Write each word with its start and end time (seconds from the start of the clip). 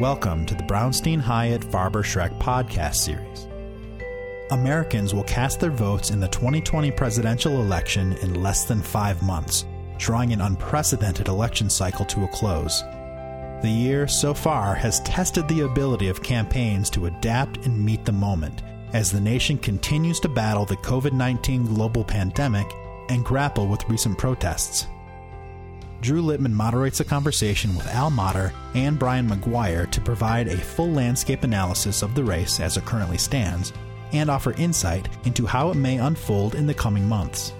Welcome 0.00 0.44
to 0.46 0.56
the 0.56 0.64
Brownstein 0.64 1.20
Hyatt 1.20 1.60
Farber 1.60 2.02
Schreck 2.02 2.36
podcast 2.40 2.96
series. 2.96 3.46
Americans 4.50 5.14
will 5.14 5.22
cast 5.22 5.60
their 5.60 5.70
votes 5.70 6.10
in 6.10 6.18
the 6.18 6.26
2020 6.26 6.90
presidential 6.90 7.60
election 7.60 8.14
in 8.14 8.42
less 8.42 8.64
than 8.64 8.82
five 8.82 9.22
months, 9.22 9.64
drawing 9.98 10.32
an 10.32 10.40
unprecedented 10.40 11.28
election 11.28 11.70
cycle 11.70 12.04
to 12.06 12.24
a 12.24 12.28
close. 12.28 12.82
The 13.62 13.70
year 13.70 14.08
so 14.08 14.34
far 14.34 14.74
has 14.74 14.98
tested 15.02 15.46
the 15.46 15.60
ability 15.60 16.08
of 16.08 16.24
campaigns 16.24 16.90
to 16.90 17.06
adapt 17.06 17.64
and 17.64 17.78
meet 17.84 18.04
the 18.04 18.10
moment 18.10 18.64
as 18.94 19.12
the 19.12 19.20
nation 19.20 19.56
continues 19.58 20.18
to 20.20 20.28
battle 20.28 20.64
the 20.64 20.76
COVID 20.78 21.12
19 21.12 21.66
global 21.66 22.02
pandemic 22.02 22.66
and 23.10 23.24
grapple 23.24 23.68
with 23.68 23.88
recent 23.88 24.18
protests. 24.18 24.88
Drew 26.04 26.20
Littman 26.20 26.52
moderates 26.52 27.00
a 27.00 27.04
conversation 27.04 27.74
with 27.74 27.86
Al 27.86 28.10
Mottur 28.10 28.52
and 28.74 28.98
Brian 28.98 29.26
McGuire 29.26 29.90
to 29.90 30.02
provide 30.02 30.48
a 30.48 30.56
full 30.58 30.90
landscape 30.90 31.44
analysis 31.44 32.02
of 32.02 32.14
the 32.14 32.22
race 32.22 32.60
as 32.60 32.76
it 32.76 32.84
currently 32.84 33.16
stands 33.16 33.72
and 34.12 34.28
offer 34.28 34.52
insight 34.58 35.08
into 35.24 35.46
how 35.46 35.70
it 35.70 35.76
may 35.76 35.96
unfold 35.96 36.56
in 36.56 36.66
the 36.66 36.74
coming 36.74 37.08
months. 37.08 37.54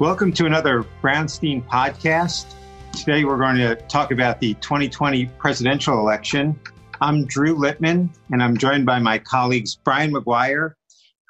Welcome 0.00 0.34
to 0.34 0.44
another 0.44 0.84
Brownstein 1.02 1.66
podcast. 1.66 2.54
Today 2.92 3.24
we're 3.24 3.38
going 3.38 3.56
to 3.56 3.74
talk 3.74 4.12
about 4.12 4.38
the 4.38 4.52
2020 4.56 5.30
presidential 5.38 5.98
election. 5.98 6.60
I'm 7.00 7.24
Drew 7.24 7.56
Littman, 7.56 8.14
and 8.32 8.42
I'm 8.42 8.58
joined 8.58 8.84
by 8.84 8.98
my 8.98 9.16
colleagues 9.16 9.76
Brian 9.76 10.12
McGuire, 10.12 10.74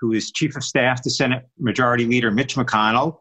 who 0.00 0.11
is 0.11 0.33
Chief 0.33 0.56
of 0.56 0.64
Staff 0.64 1.02
to 1.02 1.11
Senate 1.11 1.48
Majority 1.56 2.05
Leader 2.05 2.33
Mitch 2.33 2.56
McConnell, 2.56 3.20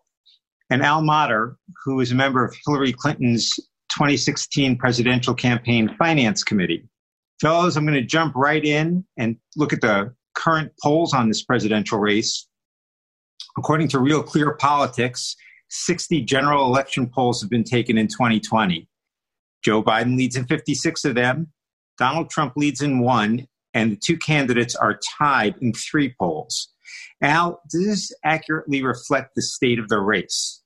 and 0.70 0.84
Al 0.84 1.02
Mottur, 1.02 1.55
who 1.85 1.99
is 1.99 2.12
a 2.12 2.16
member 2.16 2.44
of 2.44 2.55
Hillary 2.66 2.94
Clinton's 2.94 3.53
2016 3.89 4.77
presidential 4.77 5.34
campaign 5.34 5.96
finance 5.98 6.43
committee. 6.43 6.87
Fellows, 7.41 7.77
I'm 7.77 7.85
going 7.85 7.99
to 7.99 8.05
jump 8.05 8.35
right 8.35 8.63
in 8.63 9.05
and 9.18 9.38
look 9.55 9.73
at 9.73 9.82
the 9.82 10.13
current 10.35 10.71
polls 10.82 11.13
on 11.13 11.27
this 11.27 11.43
presidential 11.43 11.99
race. 11.99 12.48
According 13.57 13.88
to 13.90 13.99
Real 13.99 14.21
Clear 14.21 14.54
Politics, 14.55 15.35
60 15.70 16.21
general 16.21 16.65
election 16.65 17.07
polls 17.07 17.41
have 17.41 17.49
been 17.49 17.63
taken 17.63 17.98
in 17.98 18.07
2020. 18.07 18.88
Joe 19.63 19.84
Biden 19.84 20.18
leads 20.18 20.35
in 20.35 20.45
56 20.45 21.05
of 21.05 21.15
them, 21.15 21.51
Donald 21.98 22.29
Trump 22.29 22.54
leads 22.55 22.82
in 22.82 22.99
one, 22.99 23.48
and 23.73 23.91
the 23.91 23.95
two 23.95 24.18
candidates 24.18 24.76
are 24.76 24.99
tied 25.18 25.55
in 25.62 25.73
three 25.73 26.13
polls. 26.20 26.73
Al, 27.21 27.62
does 27.71 27.85
this 27.85 28.12
accurately 28.23 28.84
reflect 28.84 29.35
the 29.35 29.41
state 29.41 29.79
of 29.79 29.90
the 29.90 29.99
race? 29.99 30.62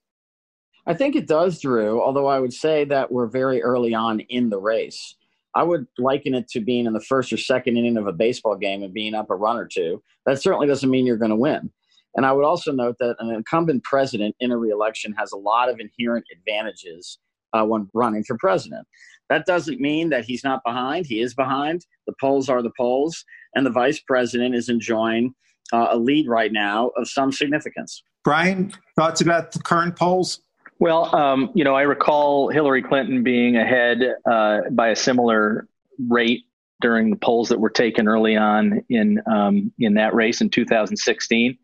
I 0.87 0.93
think 0.93 1.15
it 1.15 1.27
does, 1.27 1.61
Drew, 1.61 2.01
although 2.01 2.27
I 2.27 2.39
would 2.39 2.53
say 2.53 2.85
that 2.85 3.11
we're 3.11 3.27
very 3.27 3.61
early 3.61 3.93
on 3.93 4.19
in 4.21 4.49
the 4.49 4.59
race. 4.59 5.15
I 5.53 5.63
would 5.63 5.85
liken 5.97 6.33
it 6.33 6.47
to 6.49 6.59
being 6.59 6.85
in 6.85 6.93
the 6.93 7.01
first 7.01 7.31
or 7.31 7.37
second 7.37 7.77
inning 7.77 7.97
of 7.97 8.07
a 8.07 8.13
baseball 8.13 8.55
game 8.55 8.83
and 8.83 8.93
being 8.93 9.13
up 9.13 9.29
a 9.29 9.35
run 9.35 9.57
or 9.57 9.67
two. 9.67 10.01
That 10.25 10.41
certainly 10.41 10.67
doesn't 10.67 10.89
mean 10.89 11.05
you're 11.05 11.17
going 11.17 11.31
to 11.31 11.35
win. 11.35 11.71
And 12.15 12.25
I 12.25 12.31
would 12.31 12.45
also 12.45 12.71
note 12.71 12.97
that 12.99 13.15
an 13.19 13.31
incumbent 13.31 13.83
president 13.83 14.35
in 14.39 14.51
a 14.51 14.57
reelection 14.57 15.13
has 15.13 15.31
a 15.31 15.37
lot 15.37 15.69
of 15.69 15.79
inherent 15.79 16.25
advantages 16.31 17.19
uh, 17.53 17.63
when 17.63 17.89
running 17.93 18.23
for 18.23 18.37
president. 18.37 18.87
That 19.29 19.45
doesn't 19.45 19.79
mean 19.79 20.09
that 20.09 20.25
he's 20.25 20.43
not 20.43 20.61
behind. 20.65 21.05
He 21.05 21.21
is 21.21 21.33
behind. 21.33 21.85
The 22.07 22.13
polls 22.19 22.49
are 22.49 22.61
the 22.61 22.71
polls. 22.77 23.23
And 23.55 23.65
the 23.65 23.71
vice 23.71 23.99
president 23.99 24.55
is 24.55 24.67
enjoying 24.67 25.33
uh, 25.71 25.87
a 25.91 25.97
lead 25.97 26.27
right 26.27 26.51
now 26.51 26.91
of 26.97 27.07
some 27.07 27.31
significance. 27.31 28.03
Brian, 28.23 28.73
thoughts 28.95 29.21
about 29.21 29.51
the 29.51 29.59
current 29.59 29.95
polls? 29.95 30.41
Well, 30.79 31.15
um, 31.15 31.51
you 31.53 31.63
know, 31.63 31.75
I 31.75 31.83
recall 31.83 32.49
Hillary 32.49 32.81
Clinton 32.81 33.23
being 33.23 33.55
ahead 33.55 33.99
uh, 34.29 34.61
by 34.71 34.89
a 34.89 34.95
similar 34.95 35.67
rate 36.09 36.41
during 36.81 37.11
the 37.11 37.15
polls 37.15 37.49
that 37.49 37.59
were 37.59 37.69
taken 37.69 38.07
early 38.07 38.35
on 38.35 38.83
in 38.89 39.21
um, 39.31 39.71
in 39.77 39.93
that 39.93 40.13
race 40.15 40.41
in 40.41 40.49
2016. 40.49 41.57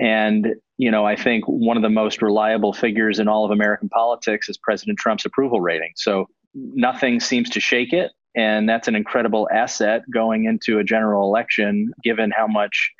And 0.00 0.54
you 0.76 0.90
know, 0.90 1.04
I 1.06 1.16
think 1.16 1.44
one 1.46 1.76
of 1.76 1.82
the 1.82 1.90
most 1.90 2.22
reliable 2.22 2.72
figures 2.72 3.18
in 3.18 3.28
all 3.28 3.44
of 3.44 3.50
American 3.50 3.88
politics 3.88 4.48
is 4.48 4.56
President 4.58 4.98
Trump's 4.98 5.24
approval 5.24 5.60
rating. 5.60 5.92
So 5.96 6.28
nothing 6.54 7.20
seems 7.20 7.50
to 7.50 7.60
shake 7.60 7.92
it, 7.92 8.12
and 8.36 8.68
that's 8.68 8.88
an 8.88 8.94
incredible 8.94 9.48
asset 9.52 10.02
going 10.12 10.44
into 10.44 10.78
a 10.78 10.84
general 10.84 11.28
election, 11.28 11.92
given 12.02 12.30
how 12.30 12.46
much 12.46 12.92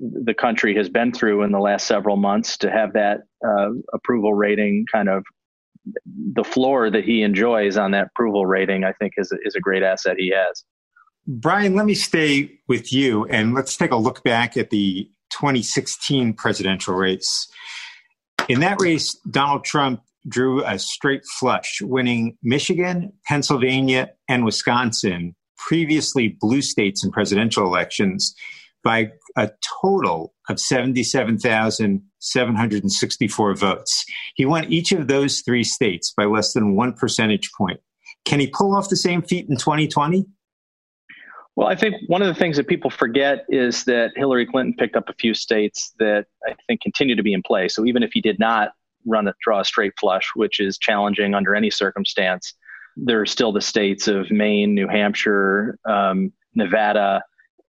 the 0.00 0.34
country 0.34 0.74
has 0.76 0.88
been 0.88 1.12
through 1.12 1.42
in 1.42 1.52
the 1.52 1.58
last 1.58 1.86
several 1.86 2.16
months 2.16 2.56
to 2.58 2.70
have 2.70 2.92
that 2.94 3.20
uh, 3.46 3.70
approval 3.92 4.34
rating 4.34 4.84
kind 4.92 5.08
of 5.08 5.24
the 6.32 6.44
floor 6.44 6.90
that 6.90 7.04
he 7.04 7.22
enjoys 7.22 7.76
on 7.76 7.90
that 7.92 8.06
approval 8.06 8.46
rating, 8.46 8.84
I 8.84 8.92
think 8.92 9.14
is, 9.16 9.32
is 9.44 9.54
a 9.54 9.60
great 9.60 9.82
asset 9.82 10.16
he 10.18 10.32
has. 10.34 10.64
Brian, 11.26 11.74
let 11.74 11.86
me 11.86 11.94
stay 11.94 12.50
with 12.68 12.92
you 12.92 13.24
and 13.26 13.54
let's 13.54 13.76
take 13.76 13.90
a 13.90 13.96
look 13.96 14.22
back 14.24 14.56
at 14.56 14.70
the 14.70 15.08
2016 15.30 16.34
presidential 16.34 16.94
race. 16.94 17.48
In 18.48 18.60
that 18.60 18.80
race, 18.80 19.14
Donald 19.30 19.64
Trump 19.64 20.02
drew 20.28 20.64
a 20.64 20.78
straight 20.78 21.22
flush, 21.38 21.80
winning 21.82 22.36
Michigan, 22.42 23.12
Pennsylvania, 23.26 24.10
and 24.28 24.44
Wisconsin, 24.44 25.34
previously 25.56 26.36
blue 26.40 26.62
states 26.62 27.04
in 27.04 27.10
presidential 27.10 27.64
elections 27.64 28.34
by 28.84 29.10
a 29.36 29.50
total 29.82 30.32
of 30.48 30.60
77,764 30.60 33.54
votes. 33.54 34.04
He 34.34 34.44
won 34.44 34.70
each 34.72 34.92
of 34.92 35.08
those 35.08 35.40
three 35.40 35.64
states 35.64 36.12
by 36.16 36.26
less 36.26 36.52
than 36.52 36.76
one 36.76 36.92
percentage 36.92 37.50
point. 37.56 37.80
Can 38.24 38.38
he 38.40 38.46
pull 38.46 38.76
off 38.76 38.88
the 38.88 38.96
same 38.96 39.22
feat 39.22 39.48
in 39.48 39.56
2020? 39.56 40.26
Well, 41.56 41.68
I 41.68 41.76
think 41.76 41.94
one 42.08 42.20
of 42.20 42.26
the 42.28 42.34
things 42.34 42.56
that 42.56 42.66
people 42.66 42.90
forget 42.90 43.44
is 43.48 43.84
that 43.84 44.10
Hillary 44.16 44.46
Clinton 44.46 44.74
picked 44.76 44.96
up 44.96 45.08
a 45.08 45.14
few 45.14 45.34
states 45.34 45.94
that 45.98 46.26
I 46.46 46.56
think 46.66 46.80
continue 46.80 47.14
to 47.14 47.22
be 47.22 47.32
in 47.32 47.42
play. 47.42 47.68
So 47.68 47.86
even 47.86 48.02
if 48.02 48.10
he 48.12 48.20
did 48.20 48.40
not 48.40 48.72
run 49.06 49.28
a 49.28 49.34
draw 49.40 49.60
a 49.60 49.64
straight 49.64 49.92
flush, 49.98 50.30
which 50.34 50.58
is 50.58 50.78
challenging 50.78 51.34
under 51.34 51.54
any 51.54 51.70
circumstance, 51.70 52.54
there 52.96 53.20
are 53.20 53.26
still 53.26 53.52
the 53.52 53.60
states 53.60 54.08
of 54.08 54.30
Maine, 54.30 54.74
New 54.74 54.88
Hampshire, 54.88 55.78
um, 55.84 56.32
Nevada, 56.54 57.22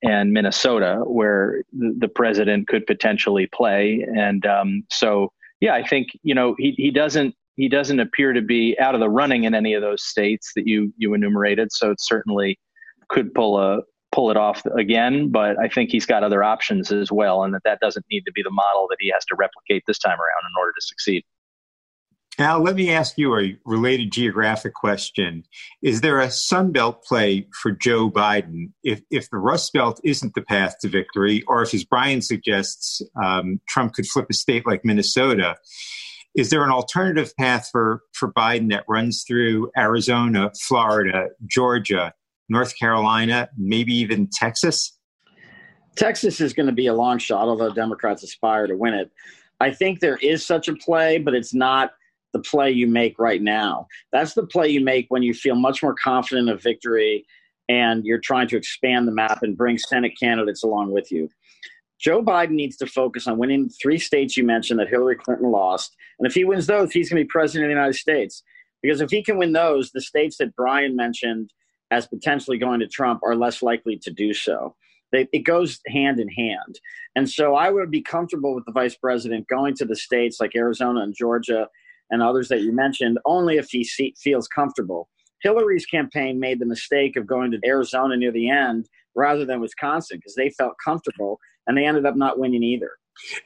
and 0.04 0.34
Minnesota, 0.34 1.02
where 1.06 1.64
the, 1.72 2.10
president 2.14 2.68
could 2.68 2.86
potentially 2.86 3.48
play. 3.48 4.06
And 4.16 4.46
um, 4.46 4.84
so, 4.92 5.32
yeah, 5.62 5.74
I 5.74 5.88
think 5.88 6.10
you 6.24 6.36
know 6.36 6.56
he 6.60 6.72
he 6.78 6.92
doesn't 6.92 7.34
he 7.56 7.70
doesn't 7.70 8.00
appear 8.00 8.34
to 8.34 8.42
be 8.42 8.78
out 8.80 8.96
of 8.96 9.00
the 9.00 9.10
running 9.10 9.46
in 9.46 9.56
any 9.56 9.74
of 9.74 9.82
those 9.82 10.04
states 10.04 10.52
that 10.56 10.68
you 10.68 10.94
you 10.98 11.14
enumerated. 11.14 11.72
So 11.72 11.92
it 11.92 12.02
certainly 12.02 12.60
could 13.10 13.34
pull 13.34 13.58
a 13.58 13.80
pull 14.12 14.30
it 14.30 14.38
off 14.38 14.64
again, 14.78 15.30
but 15.30 15.58
I 15.60 15.68
think 15.68 15.90
he's 15.90 16.06
got 16.06 16.24
other 16.24 16.44
options 16.44 16.92
as 16.92 17.12
well, 17.12 17.44
and 17.44 17.54
that 17.54 17.64
that 17.66 17.80
doesn't 17.80 18.06
need 18.12 18.22
to 18.26 18.32
be 18.32 18.44
the 18.44 18.52
model 18.52 18.88
that 18.90 18.98
he 19.00 19.12
has 19.12 19.26
to 19.26 19.36
replicate 19.36 19.84
this 19.88 19.98
time 19.98 20.20
around 20.20 20.44
in 20.44 20.60
order 20.60 20.72
to 20.72 20.86
succeed. 20.86 21.24
Now, 22.40 22.58
let 22.60 22.76
me 22.76 22.92
ask 22.92 23.18
you 23.18 23.38
a 23.38 23.56
related 23.64 24.12
geographic 24.12 24.74
question. 24.74 25.44
Is 25.84 26.02
there 26.02 26.20
a 26.20 26.28
Sunbelt 26.28 27.04
play 27.04 27.48
for 27.62 27.72
Joe 27.72 28.10
Biden 28.10 28.72
if, 28.84 29.02
if 29.12 29.30
the 29.30 29.38
Rust 29.38 29.72
Belt 29.72 30.00
isn't 30.04 30.34
the 30.34 30.42
path 30.42 30.78
to 30.82 30.88
victory, 30.88 31.44
or 31.48 31.62
if, 31.62 31.74
as 31.76 31.84
Brian 31.84 32.22
suggests, 32.22 33.04
um, 33.24 33.60
Trump 33.68 33.94
could 33.94 34.08
flip 34.08 34.26
a 34.32 34.34
state 34.34 34.66
like 34.66 34.84
Minnesota? 34.84 35.58
Is 36.36 36.50
there 36.50 36.64
an 36.64 36.72
alternative 36.72 37.36
path 37.38 37.70
for, 37.72 38.02
for 38.14 38.34
Biden 38.34 38.72
that 38.72 38.86
runs 38.88 39.24
through 39.28 39.70
Arizona, 39.78 40.52
Florida, 40.60 41.28
Georgia, 41.46 42.14
North 42.50 42.78
Carolina, 42.78 43.50
maybe 43.56 43.94
even 43.94 44.28
Texas? 44.32 44.98
Texas 45.96 46.42
is 46.42 46.54
going 46.54 46.66
to 46.66 46.74
be 46.74 46.88
a 46.88 46.96
long 46.96 47.20
shot, 47.20 47.48
although 47.48 47.72
Democrats 47.72 48.24
aspire 48.24 48.66
to 48.66 48.76
win 48.76 48.96
it. 48.96 49.12
I 49.60 49.70
think 49.70 50.00
there 50.00 50.18
is 50.18 50.44
such 50.44 50.68
a 50.68 50.76
play, 50.76 51.20
but 51.20 51.36
it's 51.36 51.54
not 51.54 51.92
the 52.34 52.40
play 52.40 52.72
you 52.72 52.88
make 52.88 53.18
right 53.18 53.42
now. 53.42 53.88
That's 54.12 54.34
the 54.34 54.46
play 54.46 54.70
you 54.70 54.84
make 54.84 55.06
when 55.10 55.24
you 55.24 55.34
feel 55.34 55.56
much 55.56 55.82
more 55.82 55.96
confident 55.96 56.50
of 56.50 56.62
victory 56.62 57.26
and 57.70 58.06
you're 58.06 58.20
trying 58.20 58.48
to 58.50 58.58
expand 58.58 59.08
the 59.08 59.14
map 59.14 59.42
and 59.42 59.58
bring 59.58 59.78
Senate 59.78 60.14
candidates 60.20 60.64
along 60.64 60.92
with 60.92 61.12
you. 61.12 61.30
Joe 62.00 62.22
Biden 62.22 62.52
needs 62.52 62.76
to 62.78 62.86
focus 62.86 63.28
on 63.28 63.38
winning 63.38 63.70
three 63.82 63.98
states 63.98 64.36
you 64.36 64.44
mentioned 64.44 64.80
that 64.80 64.90
Hillary 64.90 65.16
Clinton 65.16 65.52
lost. 65.52 65.96
And 66.20 66.28
if 66.28 66.34
he 66.34 66.44
wins 66.44 66.68
those, 66.68 66.92
he's 66.92 67.10
going 67.10 67.22
to 67.22 67.24
be 67.24 67.30
president 67.30 67.66
of 67.66 67.70
the 67.70 67.80
United 67.80 67.98
States. 67.98 68.44
Because 68.82 69.00
if 69.00 69.10
he 69.10 69.24
can 69.24 69.38
win 69.38 69.54
those, 69.54 69.92
the 69.92 70.02
states 70.02 70.38
that 70.38 70.56
Brian 70.58 70.98
mentioned 70.98 71.54
as 71.92 72.08
potentially 72.08 72.58
going 72.58 72.82
to 72.82 72.88
Trump 72.88 73.22
are 73.24 73.36
less 73.36 73.62
likely 73.62 73.98
to 74.00 74.12
do 74.12 74.34
so. 74.34 74.76
They, 75.14 75.28
it 75.32 75.40
goes 75.40 75.80
hand 75.88 76.20
in 76.20 76.28
hand. 76.28 76.80
And 77.16 77.30
so 77.30 77.56
I 77.56 77.70
would 77.70 77.92
be 77.92 78.02
comfortable 78.02 78.54
with 78.56 78.66
the 78.66 78.72
vice 78.72 78.96
president 78.96 79.48
going 79.48 79.76
to 79.76 79.86
the 79.86 79.96
states 79.96 80.42
like 80.42 80.56
Arizona 80.56 81.02
and 81.02 81.16
Georgia 81.16 81.70
and 82.14 82.22
others 82.22 82.48
that 82.50 82.62
you 82.62 82.72
mentioned 82.72 83.18
only 83.26 83.58
if 83.58 83.70
he 83.72 83.84
see, 83.84 84.14
feels 84.20 84.48
comfortable. 84.48 85.10
Hillary's 85.42 85.88
campaign 85.88 86.40
made 86.40 86.60
the 86.60 86.66
mistake 86.66 87.18
of 87.18 87.26
going 87.26 87.50
to 87.52 87.60
Arizona 87.66 88.16
near 88.16 88.32
the 88.32 88.52
end 88.52 88.88
rather 89.16 89.46
than 89.46 89.60
Wisconsin 89.60 90.18
because 90.18 90.36
they 90.36 90.52
felt 90.52 90.76
comfortable 90.84 91.40
and 91.66 91.76
they 91.76 91.86
ended 91.86 92.06
up 92.06 92.16
not 92.16 92.38
winning 92.38 92.62
either. 92.62 92.92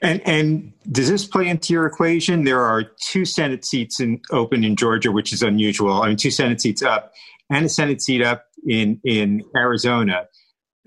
And 0.02 0.22
and 0.26 0.74
does 0.92 1.10
this 1.10 1.26
play 1.26 1.48
into 1.48 1.74
your 1.74 1.86
equation? 1.86 2.44
There 2.44 2.62
are 2.62 2.84
two 2.84 3.26
Senate 3.26 3.66
seats 3.66 4.00
in, 4.00 4.22
open 4.32 4.64
in 4.64 4.76
Georgia, 4.76 5.12
which 5.12 5.34
is 5.34 5.42
unusual. 5.42 6.02
I 6.02 6.10
mean, 6.10 6.18
two 6.18 6.32
Senate 6.32 6.62
seats 6.62 6.82
up, 6.82 7.14
and 7.50 7.66
a 7.66 7.70
Senate 7.70 8.02
seat 8.02 8.22
up 8.22 8.46
in 8.68 9.02
in 9.04 9.44
Arizona, 9.56 10.28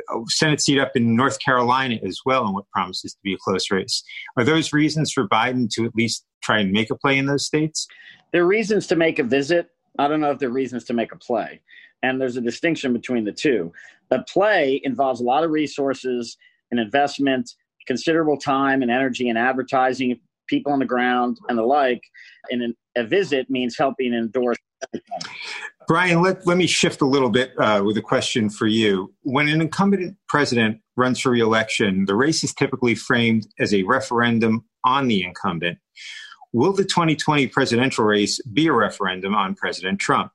Uh, 0.08 0.20
Senate 0.28 0.60
seat 0.60 0.78
up 0.78 0.92
in 0.94 1.16
North 1.16 1.38
Carolina 1.40 1.98
as 2.06 2.20
well, 2.24 2.46
in 2.46 2.54
what 2.54 2.68
promises 2.70 3.12
to 3.12 3.18
be 3.22 3.34
a 3.34 3.38
close 3.38 3.70
race. 3.70 4.02
Are 4.36 4.44
those 4.44 4.72
reasons 4.72 5.12
for 5.12 5.28
Biden 5.28 5.68
to 5.74 5.84
at 5.84 5.94
least 5.94 6.24
try 6.42 6.60
and 6.60 6.72
make 6.72 6.90
a 6.90 6.96
play 6.96 7.18
in 7.18 7.26
those 7.26 7.46
states? 7.46 7.86
There 8.32 8.42
are 8.42 8.46
reasons 8.46 8.86
to 8.88 8.96
make 8.96 9.18
a 9.18 9.24
visit. 9.24 9.68
I 9.98 10.08
don't 10.08 10.20
know 10.20 10.30
if 10.30 10.38
there 10.38 10.48
are 10.48 10.52
reasons 10.52 10.84
to 10.84 10.94
make 10.94 11.12
a 11.12 11.18
play. 11.18 11.60
And 12.02 12.20
there's 12.20 12.36
a 12.36 12.40
distinction 12.40 12.92
between 12.92 13.24
the 13.24 13.32
two. 13.32 13.72
A 14.10 14.22
play 14.22 14.80
involves 14.84 15.20
a 15.20 15.24
lot 15.24 15.44
of 15.44 15.50
resources 15.50 16.36
and 16.70 16.80
investment, 16.80 17.50
considerable 17.86 18.36
time 18.36 18.82
and 18.82 18.90
energy 18.90 19.28
and 19.28 19.38
advertising, 19.38 20.18
people 20.48 20.72
on 20.72 20.78
the 20.78 20.84
ground, 20.84 21.38
and 21.48 21.58
the 21.58 21.62
like. 21.62 22.02
And 22.50 22.74
a 22.96 23.04
visit 23.04 23.50
means 23.50 23.76
helping 23.76 24.14
endorse. 24.14 24.56
Brian, 25.88 26.22
let, 26.22 26.46
let 26.46 26.56
me 26.56 26.66
shift 26.66 27.00
a 27.00 27.06
little 27.06 27.30
bit 27.30 27.52
uh, 27.58 27.82
with 27.84 27.96
a 27.96 28.02
question 28.02 28.48
for 28.48 28.66
you. 28.66 29.12
When 29.22 29.48
an 29.48 29.60
incumbent 29.60 30.16
president 30.28 30.80
runs 30.96 31.20
for 31.20 31.30
reelection, 31.30 32.04
the 32.04 32.14
race 32.14 32.44
is 32.44 32.54
typically 32.54 32.94
framed 32.94 33.46
as 33.58 33.74
a 33.74 33.82
referendum 33.82 34.64
on 34.84 35.08
the 35.08 35.24
incumbent. 35.24 35.78
Will 36.52 36.72
the 36.72 36.84
2020 36.84 37.46
presidential 37.48 38.04
race 38.04 38.40
be 38.42 38.66
a 38.66 38.72
referendum 38.72 39.34
on 39.34 39.54
President 39.54 40.00
Trump? 40.00 40.32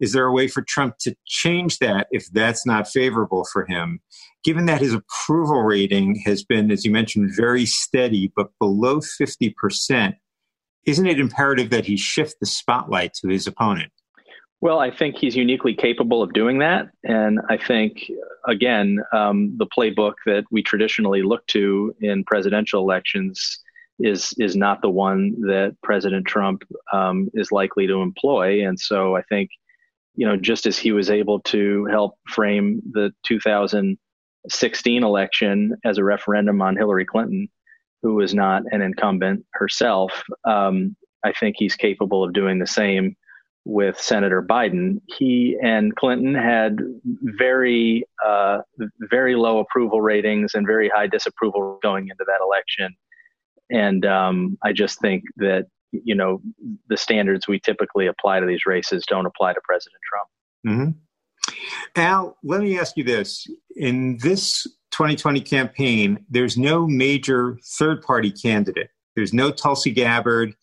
Is 0.00 0.12
there 0.12 0.26
a 0.26 0.32
way 0.32 0.48
for 0.48 0.62
Trump 0.62 0.98
to 1.00 1.14
change 1.24 1.78
that 1.78 2.08
if 2.10 2.26
that's 2.32 2.66
not 2.66 2.88
favorable 2.88 3.44
for 3.52 3.64
him? 3.64 4.00
Given 4.42 4.66
that 4.66 4.80
his 4.80 4.92
approval 4.92 5.62
rating 5.62 6.20
has 6.24 6.44
been, 6.44 6.70
as 6.70 6.84
you 6.84 6.90
mentioned, 6.90 7.32
very 7.34 7.64
steady, 7.64 8.32
but 8.34 8.50
below 8.58 8.98
50%, 8.98 10.14
isn't 10.86 11.06
it 11.06 11.18
imperative 11.18 11.70
that 11.70 11.86
he 11.86 11.96
shift 11.96 12.36
the 12.40 12.46
spotlight 12.46 13.14
to 13.14 13.28
his 13.28 13.46
opponent? 13.46 13.92
Well, 14.60 14.78
I 14.78 14.90
think 14.90 15.18
he's 15.18 15.36
uniquely 15.36 15.74
capable 15.74 16.22
of 16.22 16.32
doing 16.32 16.58
that. 16.60 16.88
And 17.02 17.38
I 17.50 17.58
think, 17.58 18.10
again, 18.48 18.98
um, 19.12 19.54
the 19.58 19.66
playbook 19.66 20.14
that 20.24 20.44
we 20.50 20.62
traditionally 20.62 21.22
look 21.22 21.46
to 21.48 21.94
in 22.00 22.24
presidential 22.24 22.80
elections 22.80 23.60
is 23.98 24.34
is 24.38 24.56
not 24.56 24.80
the 24.80 24.88
one 24.88 25.38
that 25.42 25.76
President 25.82 26.26
Trump 26.26 26.62
um, 26.92 27.28
is 27.34 27.52
likely 27.52 27.86
to 27.86 28.00
employ. 28.00 28.66
And 28.66 28.80
so 28.80 29.14
I 29.16 29.22
think, 29.22 29.50
you 30.14 30.26
know, 30.26 30.36
just 30.36 30.66
as 30.66 30.78
he 30.78 30.92
was 30.92 31.10
able 31.10 31.40
to 31.40 31.84
help 31.90 32.14
frame 32.26 32.80
the 32.92 33.12
2016 33.26 35.04
election 35.04 35.76
as 35.84 35.98
a 35.98 36.04
referendum 36.04 36.62
on 36.62 36.76
Hillary 36.76 37.04
Clinton, 37.04 37.48
who 38.04 38.16
was 38.16 38.34
not 38.34 38.62
an 38.70 38.82
incumbent 38.82 39.46
herself, 39.54 40.22
um, 40.44 40.94
I 41.24 41.32
think 41.32 41.56
he's 41.58 41.74
capable 41.74 42.22
of 42.22 42.34
doing 42.34 42.58
the 42.58 42.66
same 42.66 43.16
with 43.64 43.98
Senator 43.98 44.42
Biden. 44.42 45.00
He 45.06 45.56
and 45.62 45.96
Clinton 45.96 46.34
had 46.34 46.76
very, 47.02 48.04
uh, 48.22 48.58
very 49.10 49.36
low 49.36 49.58
approval 49.58 50.02
ratings 50.02 50.52
and 50.52 50.66
very 50.66 50.90
high 50.90 51.06
disapproval 51.06 51.78
going 51.82 52.08
into 52.08 52.24
that 52.26 52.40
election. 52.42 52.94
And 53.70 54.04
um, 54.04 54.58
I 54.62 54.74
just 54.74 55.00
think 55.00 55.24
that 55.36 55.64
you 55.90 56.14
know 56.14 56.42
the 56.88 56.98
standards 56.98 57.48
we 57.48 57.58
typically 57.58 58.06
apply 58.06 58.40
to 58.40 58.46
these 58.46 58.66
races 58.66 59.04
don't 59.08 59.24
apply 59.24 59.54
to 59.54 59.60
President 59.64 60.00
Trump. 60.10 60.28
Mm-hmm. 60.66 62.00
Al, 62.02 62.36
let 62.42 62.60
me 62.60 62.78
ask 62.78 62.98
you 62.98 63.04
this: 63.04 63.46
in 63.76 64.18
this 64.18 64.66
2020 64.94 65.40
campaign, 65.40 66.24
there's 66.30 66.56
no 66.56 66.86
major 66.86 67.58
third-party 67.78 68.30
candidate. 68.30 68.90
There's 69.16 69.34
no 69.34 69.50
Tulsi 69.50 69.90
Gabbard. 69.90 70.54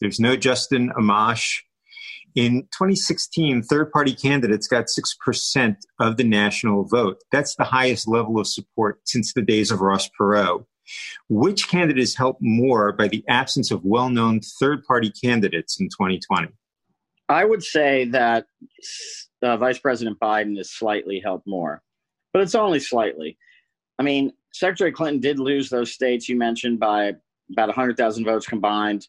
There's 0.00 0.20
no 0.20 0.36
Justin 0.36 0.90
Amash. 0.96 1.58
In 2.36 2.62
2016, 2.72 3.64
third 3.64 3.90
party 3.90 4.14
candidates 4.14 4.68
got 4.68 4.86
6% 4.86 5.76
of 5.98 6.16
the 6.16 6.24
national 6.24 6.84
vote. 6.84 7.18
That's 7.32 7.56
the 7.56 7.64
highest 7.64 8.06
level 8.06 8.38
of 8.38 8.46
support 8.46 9.00
since 9.04 9.32
the 9.32 9.42
days 9.42 9.72
of 9.72 9.80
Ross 9.80 10.08
Perot. 10.18 10.64
Which 11.28 11.68
candidate 11.68 11.80
candidates 11.80 12.16
helped 12.16 12.40
more 12.42 12.92
by 12.92 13.08
the 13.08 13.24
absence 13.28 13.72
of 13.72 13.84
well 13.84 14.08
known 14.08 14.40
third 14.60 14.84
party 14.84 15.10
candidates 15.10 15.80
in 15.80 15.88
2020? 15.88 16.48
I 17.28 17.44
would 17.44 17.62
say 17.62 18.06
that 18.06 18.46
uh, 19.42 19.56
Vice 19.56 19.78
President 19.78 20.18
Biden 20.20 20.56
has 20.56 20.70
slightly 20.70 21.20
helped 21.20 21.46
more, 21.46 21.82
but 22.32 22.42
it's 22.42 22.54
only 22.54 22.80
slightly. 22.80 23.38
I 24.00 24.02
mean, 24.02 24.32
Secretary 24.52 24.90
Clinton 24.90 25.20
did 25.20 25.38
lose 25.38 25.70
those 25.70 25.92
states 25.92 26.28
you 26.28 26.36
mentioned 26.36 26.80
by 26.80 27.12
about 27.52 27.68
100,000 27.68 28.24
votes 28.24 28.46
combined 28.46 29.06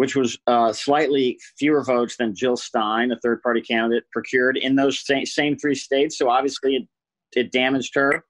which 0.00 0.16
was 0.16 0.38
uh, 0.46 0.72
slightly 0.72 1.38
fewer 1.58 1.84
votes 1.84 2.16
than 2.16 2.34
Jill 2.34 2.56
Stein, 2.56 3.12
a 3.12 3.18
third 3.20 3.42
party 3.42 3.60
candidate, 3.60 4.04
procured 4.10 4.56
in 4.56 4.74
those 4.74 5.04
same, 5.04 5.58
three 5.58 5.74
states. 5.74 6.16
So 6.16 6.30
obviously 6.30 6.76
it, 6.76 6.88
it 7.36 7.52
damaged 7.52 7.94
her. 7.96 8.24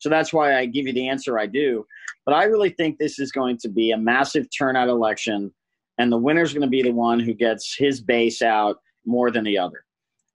So 0.00 0.08
that's 0.08 0.32
why 0.32 0.58
I 0.58 0.66
give 0.66 0.88
you 0.88 0.92
the 0.92 1.08
answer 1.08 1.38
I 1.38 1.46
do. 1.46 1.86
But 2.26 2.34
I 2.34 2.46
really 2.46 2.70
think 2.70 2.98
this 2.98 3.20
is 3.20 3.30
going 3.30 3.58
to 3.58 3.68
be 3.68 3.92
a 3.92 3.96
massive 3.96 4.48
turnout 4.58 4.88
election, 4.88 5.54
and 5.96 6.10
the 6.10 6.18
winner 6.18 6.42
is 6.42 6.52
going 6.52 6.62
to 6.62 6.68
be 6.68 6.82
the 6.82 6.90
one 6.90 7.20
who 7.20 7.34
gets 7.34 7.76
his 7.76 8.00
base 8.00 8.42
out 8.42 8.78
more 9.06 9.30
than 9.30 9.44
the 9.44 9.58
other. 9.58 9.84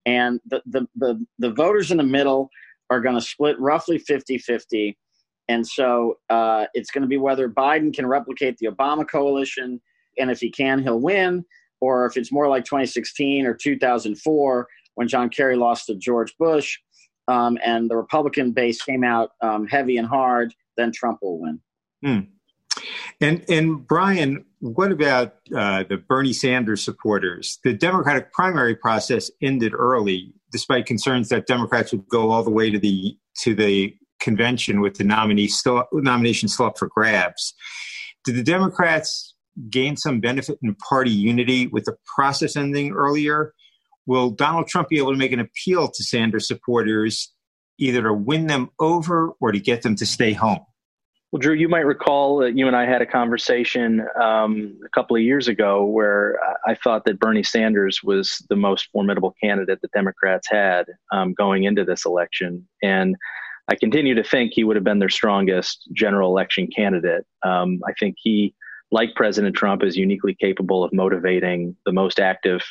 And 0.06 0.40
the, 0.46 0.62
the, 0.64 0.88
the, 0.96 1.22
the 1.38 1.50
voters 1.50 1.90
in 1.90 1.98
the 1.98 2.02
middle 2.02 2.48
are 2.88 3.02
going 3.02 3.14
to 3.14 3.20
split 3.20 3.60
roughly 3.60 3.98
50 3.98 4.38
50. 4.38 4.96
And 5.48 5.66
so 5.66 6.18
uh, 6.28 6.66
it's 6.74 6.90
going 6.90 7.02
to 7.02 7.08
be 7.08 7.16
whether 7.16 7.48
Biden 7.48 7.94
can 7.94 8.06
replicate 8.06 8.58
the 8.58 8.66
Obama 8.66 9.08
coalition 9.08 9.80
and 10.18 10.30
if 10.30 10.40
he 10.40 10.50
can, 10.50 10.82
he'll 10.82 11.00
win. 11.00 11.44
Or 11.80 12.06
if 12.06 12.16
it's 12.16 12.32
more 12.32 12.48
like 12.48 12.64
2016 12.64 13.46
or 13.46 13.54
2004 13.54 14.68
when 14.94 15.08
John 15.08 15.28
Kerry 15.28 15.56
lost 15.56 15.86
to 15.86 15.94
George 15.94 16.34
Bush, 16.38 16.78
um, 17.28 17.58
and 17.64 17.88
the 17.90 17.96
Republican 17.96 18.52
base 18.52 18.82
came 18.82 19.04
out 19.04 19.30
um, 19.42 19.66
heavy 19.66 19.96
and 19.96 20.08
hard, 20.08 20.52
then 20.76 20.90
Trump 20.92 21.18
will 21.22 21.38
win. 21.38 21.60
Hmm. 22.04 22.20
And 23.20 23.44
and 23.48 23.86
Brian, 23.86 24.44
what 24.60 24.92
about 24.92 25.34
uh, 25.54 25.84
the 25.88 25.96
Bernie 25.96 26.32
Sanders 26.32 26.82
supporters? 26.82 27.58
The 27.64 27.74
Democratic 27.74 28.32
primary 28.32 28.76
process 28.76 29.30
ended 29.42 29.74
early, 29.74 30.32
despite 30.52 30.86
concerns 30.86 31.28
that 31.28 31.46
Democrats 31.46 31.92
would 31.92 32.08
go 32.08 32.30
all 32.30 32.42
the 32.42 32.50
way 32.50 32.70
to 32.70 32.78
the 32.78 33.16
to 33.42 33.54
the 33.54 33.94
convention 34.20 34.80
with 34.80 34.94
the 34.94 35.04
nominee 35.04 35.48
still, 35.48 35.84
nomination 35.92 36.48
still 36.48 36.66
up 36.66 36.78
for 36.78 36.88
grabs. 36.88 37.54
Did 38.24 38.36
the 38.36 38.42
Democrats 38.42 39.34
gain 39.70 39.96
some 39.96 40.20
benefit 40.20 40.58
in 40.62 40.74
party 40.74 41.10
unity 41.10 41.66
with 41.66 41.84
the 41.84 41.96
process 42.14 42.56
ending 42.56 42.92
earlier? 42.92 43.54
Will 44.06 44.30
Donald 44.30 44.68
Trump 44.68 44.88
be 44.88 44.98
able 44.98 45.12
to 45.12 45.18
make 45.18 45.32
an 45.32 45.40
appeal 45.40 45.88
to 45.88 46.04
Sanders 46.04 46.48
supporters 46.48 47.32
either 47.78 48.02
to 48.02 48.12
win 48.12 48.46
them 48.46 48.70
over 48.80 49.32
or 49.40 49.52
to 49.52 49.60
get 49.60 49.82
them 49.82 49.94
to 49.96 50.06
stay 50.06 50.32
home? 50.32 50.60
Well, 51.30 51.40
Drew, 51.40 51.54
you 51.54 51.68
might 51.68 51.84
recall 51.84 52.38
that 52.38 52.56
you 52.56 52.66
and 52.68 52.74
I 52.74 52.86
had 52.86 53.02
a 53.02 53.06
conversation 53.06 54.00
um, 54.20 54.78
a 54.82 54.88
couple 54.88 55.14
of 55.14 55.20
years 55.20 55.46
ago 55.46 55.84
where 55.84 56.38
I 56.66 56.74
thought 56.74 57.04
that 57.04 57.20
Bernie 57.20 57.42
Sanders 57.42 58.02
was 58.02 58.42
the 58.48 58.56
most 58.56 58.88
formidable 58.92 59.34
candidate 59.42 59.80
the 59.82 59.88
Democrats 59.88 60.48
had 60.48 60.86
um, 61.12 61.34
going 61.34 61.64
into 61.64 61.84
this 61.84 62.06
election. 62.06 62.66
And 62.82 63.14
I 63.68 63.76
continue 63.76 64.14
to 64.14 64.24
think 64.24 64.52
he 64.54 64.64
would 64.64 64.76
have 64.76 64.84
been 64.84 64.98
their 64.98 65.10
strongest 65.10 65.88
general 65.92 66.30
election 66.30 66.68
candidate. 66.74 67.24
Um, 67.44 67.80
I 67.86 67.92
think 68.00 68.16
he 68.18 68.54
like 68.90 69.14
President 69.14 69.54
Trump, 69.54 69.82
is 69.82 69.96
uniquely 69.96 70.34
capable 70.34 70.82
of 70.82 70.92
motivating 70.92 71.76
the 71.84 71.92
most 71.92 72.18
active 72.18 72.62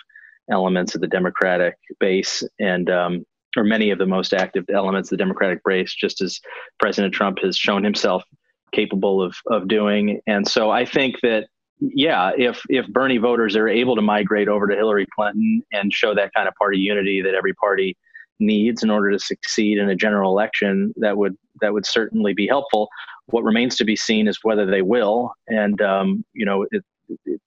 elements 0.50 0.96
of 0.96 1.01
the 1.01 1.08
Democratic 1.08 1.75
base 2.00 2.44
and 2.60 2.89
um, 2.89 3.25
or 3.56 3.63
many 3.63 3.92
of 3.92 3.98
the 3.98 4.06
most 4.06 4.34
active 4.34 4.66
elements 4.74 5.12
of 5.12 5.18
the 5.18 5.24
Democratic 5.24 5.60
base, 5.66 5.94
just 5.94 6.22
as 6.22 6.39
President 6.80 7.13
Trump 7.13 7.39
has 7.42 7.58
shown 7.58 7.84
himself 7.84 8.24
capable 8.74 9.22
of 9.22 9.36
of 9.48 9.68
doing. 9.68 10.20
And 10.27 10.48
so 10.48 10.72
I 10.72 10.86
think 10.86 11.16
that 11.22 11.48
yeah, 11.80 12.32
if 12.38 12.62
if 12.70 12.88
Bernie 12.88 13.18
voters 13.18 13.56
are 13.56 13.68
able 13.68 13.96
to 13.96 14.01
migrate 14.01 14.48
over 14.48 14.68
to 14.68 14.75
Hillary 14.75 15.08
Clinton 15.16 15.62
and 15.72 15.94
show 15.94 16.16
that 16.16 16.32
kind 16.36 16.48
of 16.48 16.56
party 16.56 16.80
unity 16.80 17.22
that 17.22 17.36
every 17.36 17.54
party 17.54 17.96
needs 18.39 18.84
in 18.84 18.89
order 18.89 19.12
to 19.12 19.20
succeed 19.20 19.77
in 19.77 19.89
a 19.89 19.96
general 19.96 20.32
election, 20.32 20.94
that 20.98 21.17
would 21.17 21.36
that 21.62 21.74
would 21.74 21.86
certainly 21.86 22.34
be 22.34 22.48
helpful. 22.48 22.88
What 23.27 23.44
remains 23.44 23.75
to 23.77 23.86
be 23.86 23.96
seen 23.96 24.27
is 24.27 24.39
whether 24.44 24.65
they 24.65 24.82
will. 24.82 25.34
And, 25.48 25.82
um, 25.82 26.24
you 26.34 26.46
know, 26.46 26.65
it, 26.72 26.84
it, 27.25 27.41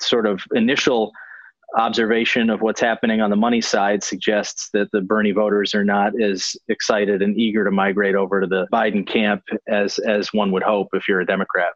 sort 0.00 0.26
of 0.26 0.40
initial 0.54 1.10
observation 1.76 2.50
of 2.50 2.60
what's 2.60 2.80
happening 2.80 3.20
on 3.20 3.30
the 3.30 3.36
money 3.36 3.60
side 3.60 4.02
suggests 4.02 4.70
that 4.72 4.88
the 4.92 5.00
Bernie 5.00 5.32
voters 5.32 5.74
are 5.74 5.84
not 5.84 6.12
as 6.20 6.56
excited 6.68 7.20
and 7.20 7.38
eager 7.38 7.64
to 7.64 7.70
migrate 7.70 8.14
over 8.14 8.40
to 8.40 8.46
the 8.46 8.66
Biden 8.72 9.06
camp 9.06 9.42
as 9.68 9.98
as 9.98 10.32
one 10.32 10.52
would 10.52 10.62
hope 10.62 10.88
if 10.92 11.08
you're 11.08 11.20
a 11.20 11.26
Democrat. 11.26 11.72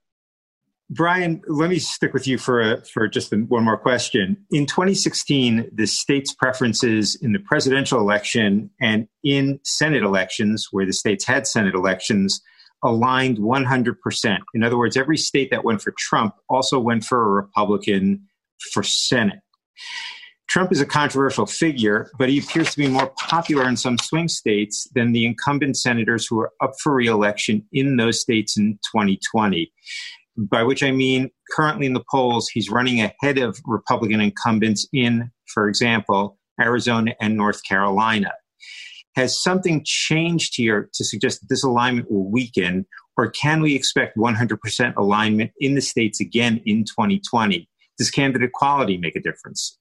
Brian, 0.94 1.40
let 1.48 1.70
me 1.70 1.78
stick 1.78 2.12
with 2.12 2.26
you 2.26 2.36
for 2.36 2.60
a, 2.60 2.84
for 2.84 3.08
just 3.08 3.32
one 3.32 3.64
more 3.64 3.78
question. 3.78 4.36
In 4.50 4.66
2016, 4.66 5.70
the 5.72 5.86
state's 5.86 6.34
preferences 6.34 7.16
in 7.22 7.32
the 7.32 7.38
presidential 7.38 7.98
election 7.98 8.68
and 8.78 9.08
in 9.24 9.58
Senate 9.64 10.02
elections, 10.02 10.68
where 10.70 10.84
the 10.84 10.92
states 10.92 11.24
had 11.24 11.46
Senate 11.46 11.74
elections, 11.74 12.42
aligned 12.84 13.38
100%. 13.38 14.38
In 14.52 14.62
other 14.62 14.76
words, 14.76 14.94
every 14.98 15.16
state 15.16 15.50
that 15.50 15.64
went 15.64 15.80
for 15.80 15.94
Trump 15.96 16.34
also 16.50 16.78
went 16.78 17.04
for 17.04 17.24
a 17.24 17.30
Republican 17.30 18.28
for 18.72 18.82
Senate. 18.82 19.40
Trump 20.46 20.72
is 20.72 20.82
a 20.82 20.86
controversial 20.86 21.46
figure, 21.46 22.10
but 22.18 22.28
he 22.28 22.38
appears 22.38 22.70
to 22.72 22.76
be 22.76 22.86
more 22.86 23.10
popular 23.18 23.66
in 23.66 23.78
some 23.78 23.96
swing 23.96 24.28
states 24.28 24.86
than 24.94 25.12
the 25.12 25.24
incumbent 25.24 25.78
senators 25.78 26.26
who 26.26 26.38
are 26.40 26.50
up 26.60 26.72
for 26.82 26.92
reelection 26.92 27.66
in 27.72 27.96
those 27.96 28.20
states 28.20 28.58
in 28.58 28.78
2020. 28.92 29.72
By 30.36 30.62
which 30.62 30.82
I 30.82 30.92
mean, 30.92 31.30
currently 31.50 31.86
in 31.86 31.92
the 31.92 32.04
polls, 32.10 32.48
he's 32.48 32.70
running 32.70 33.00
ahead 33.00 33.38
of 33.38 33.58
Republican 33.66 34.20
incumbents 34.20 34.86
in, 34.92 35.30
for 35.52 35.68
example, 35.68 36.38
Arizona 36.60 37.14
and 37.20 37.36
North 37.36 37.62
Carolina. 37.64 38.32
Has 39.14 39.42
something 39.42 39.82
changed 39.84 40.54
here 40.56 40.88
to 40.94 41.04
suggest 41.04 41.40
that 41.40 41.48
this 41.50 41.62
alignment 41.62 42.10
will 42.10 42.30
weaken, 42.30 42.86
or 43.18 43.30
can 43.30 43.60
we 43.60 43.74
expect 43.74 44.16
100% 44.16 44.96
alignment 44.96 45.50
in 45.60 45.74
the 45.74 45.82
states 45.82 46.18
again 46.18 46.62
in 46.64 46.84
2020? 46.84 47.68
Does 47.98 48.10
candidate 48.10 48.52
quality 48.52 48.96
make 48.96 49.14
a 49.14 49.20
difference? 49.20 49.78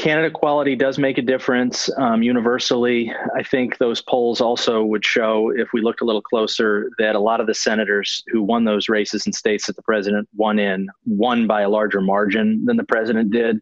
Candidate 0.00 0.32
quality 0.32 0.74
does 0.74 0.98
make 0.98 1.18
a 1.18 1.22
difference 1.22 1.90
um, 1.98 2.22
universally. 2.22 3.12
I 3.36 3.42
think 3.42 3.76
those 3.76 4.00
polls 4.00 4.40
also 4.40 4.82
would 4.82 5.04
show, 5.04 5.52
if 5.54 5.68
we 5.74 5.82
looked 5.82 6.00
a 6.00 6.06
little 6.06 6.22
closer, 6.22 6.90
that 6.98 7.14
a 7.14 7.20
lot 7.20 7.38
of 7.38 7.46
the 7.46 7.52
senators 7.52 8.22
who 8.28 8.42
won 8.42 8.64
those 8.64 8.88
races 8.88 9.26
in 9.26 9.34
states 9.34 9.66
that 9.66 9.76
the 9.76 9.82
president 9.82 10.26
won 10.34 10.58
in 10.58 10.88
won 11.04 11.46
by 11.46 11.60
a 11.60 11.68
larger 11.68 12.00
margin 12.00 12.64
than 12.64 12.78
the 12.78 12.84
president 12.84 13.30
did. 13.30 13.60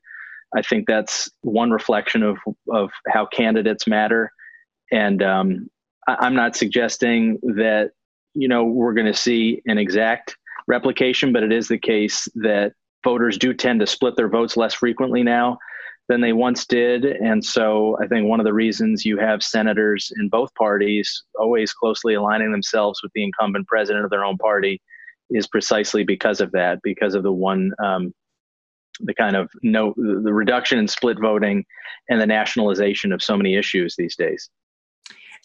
I 0.56 0.62
think 0.62 0.86
that's 0.86 1.28
one 1.40 1.72
reflection 1.72 2.22
of 2.22 2.38
of 2.72 2.90
how 3.08 3.26
candidates 3.26 3.88
matter, 3.88 4.30
and 4.92 5.20
um, 5.24 5.68
I, 6.06 6.24
am 6.24 6.36
not 6.36 6.54
suggesting 6.54 7.40
that 7.42 7.90
you 8.34 8.46
know 8.46 8.62
we're 8.62 8.94
going 8.94 9.12
to 9.12 9.12
see 9.12 9.60
an 9.66 9.76
exact 9.76 10.36
replication, 10.68 11.32
but 11.32 11.42
it 11.42 11.52
is 11.52 11.66
the 11.66 11.78
case 11.78 12.28
that 12.36 12.74
voters 13.02 13.38
do 13.38 13.52
tend 13.52 13.80
to 13.80 13.88
split 13.88 14.14
their 14.16 14.28
votes 14.28 14.56
less 14.56 14.74
frequently 14.74 15.24
now 15.24 15.58
than 16.08 16.20
they 16.22 16.32
once 16.32 16.66
did. 16.66 17.04
And 17.04 17.44
so 17.44 17.96
I 18.02 18.06
think 18.06 18.26
one 18.26 18.40
of 18.40 18.44
the 18.44 18.54
reasons 18.54 19.04
you 19.04 19.18
have 19.18 19.42
senators 19.42 20.10
in 20.18 20.28
both 20.28 20.52
parties 20.54 21.24
always 21.38 21.72
closely 21.72 22.14
aligning 22.14 22.50
themselves 22.50 23.02
with 23.02 23.12
the 23.14 23.22
incumbent 23.22 23.66
president 23.66 24.04
of 24.04 24.10
their 24.10 24.24
own 24.24 24.38
party 24.38 24.80
is 25.30 25.46
precisely 25.46 26.04
because 26.04 26.40
of 26.40 26.50
that, 26.52 26.80
because 26.82 27.14
of 27.14 27.22
the 27.22 27.32
one, 27.32 27.72
um, 27.82 28.14
the 29.00 29.14
kind 29.14 29.36
of 29.36 29.50
no, 29.62 29.94
the 29.96 30.32
reduction 30.32 30.78
in 30.78 30.88
split 30.88 31.20
voting 31.20 31.64
and 32.08 32.20
the 32.20 32.26
nationalization 32.26 33.12
of 33.12 33.22
so 33.22 33.36
many 33.36 33.54
issues 33.54 33.94
these 33.96 34.16
days. 34.16 34.48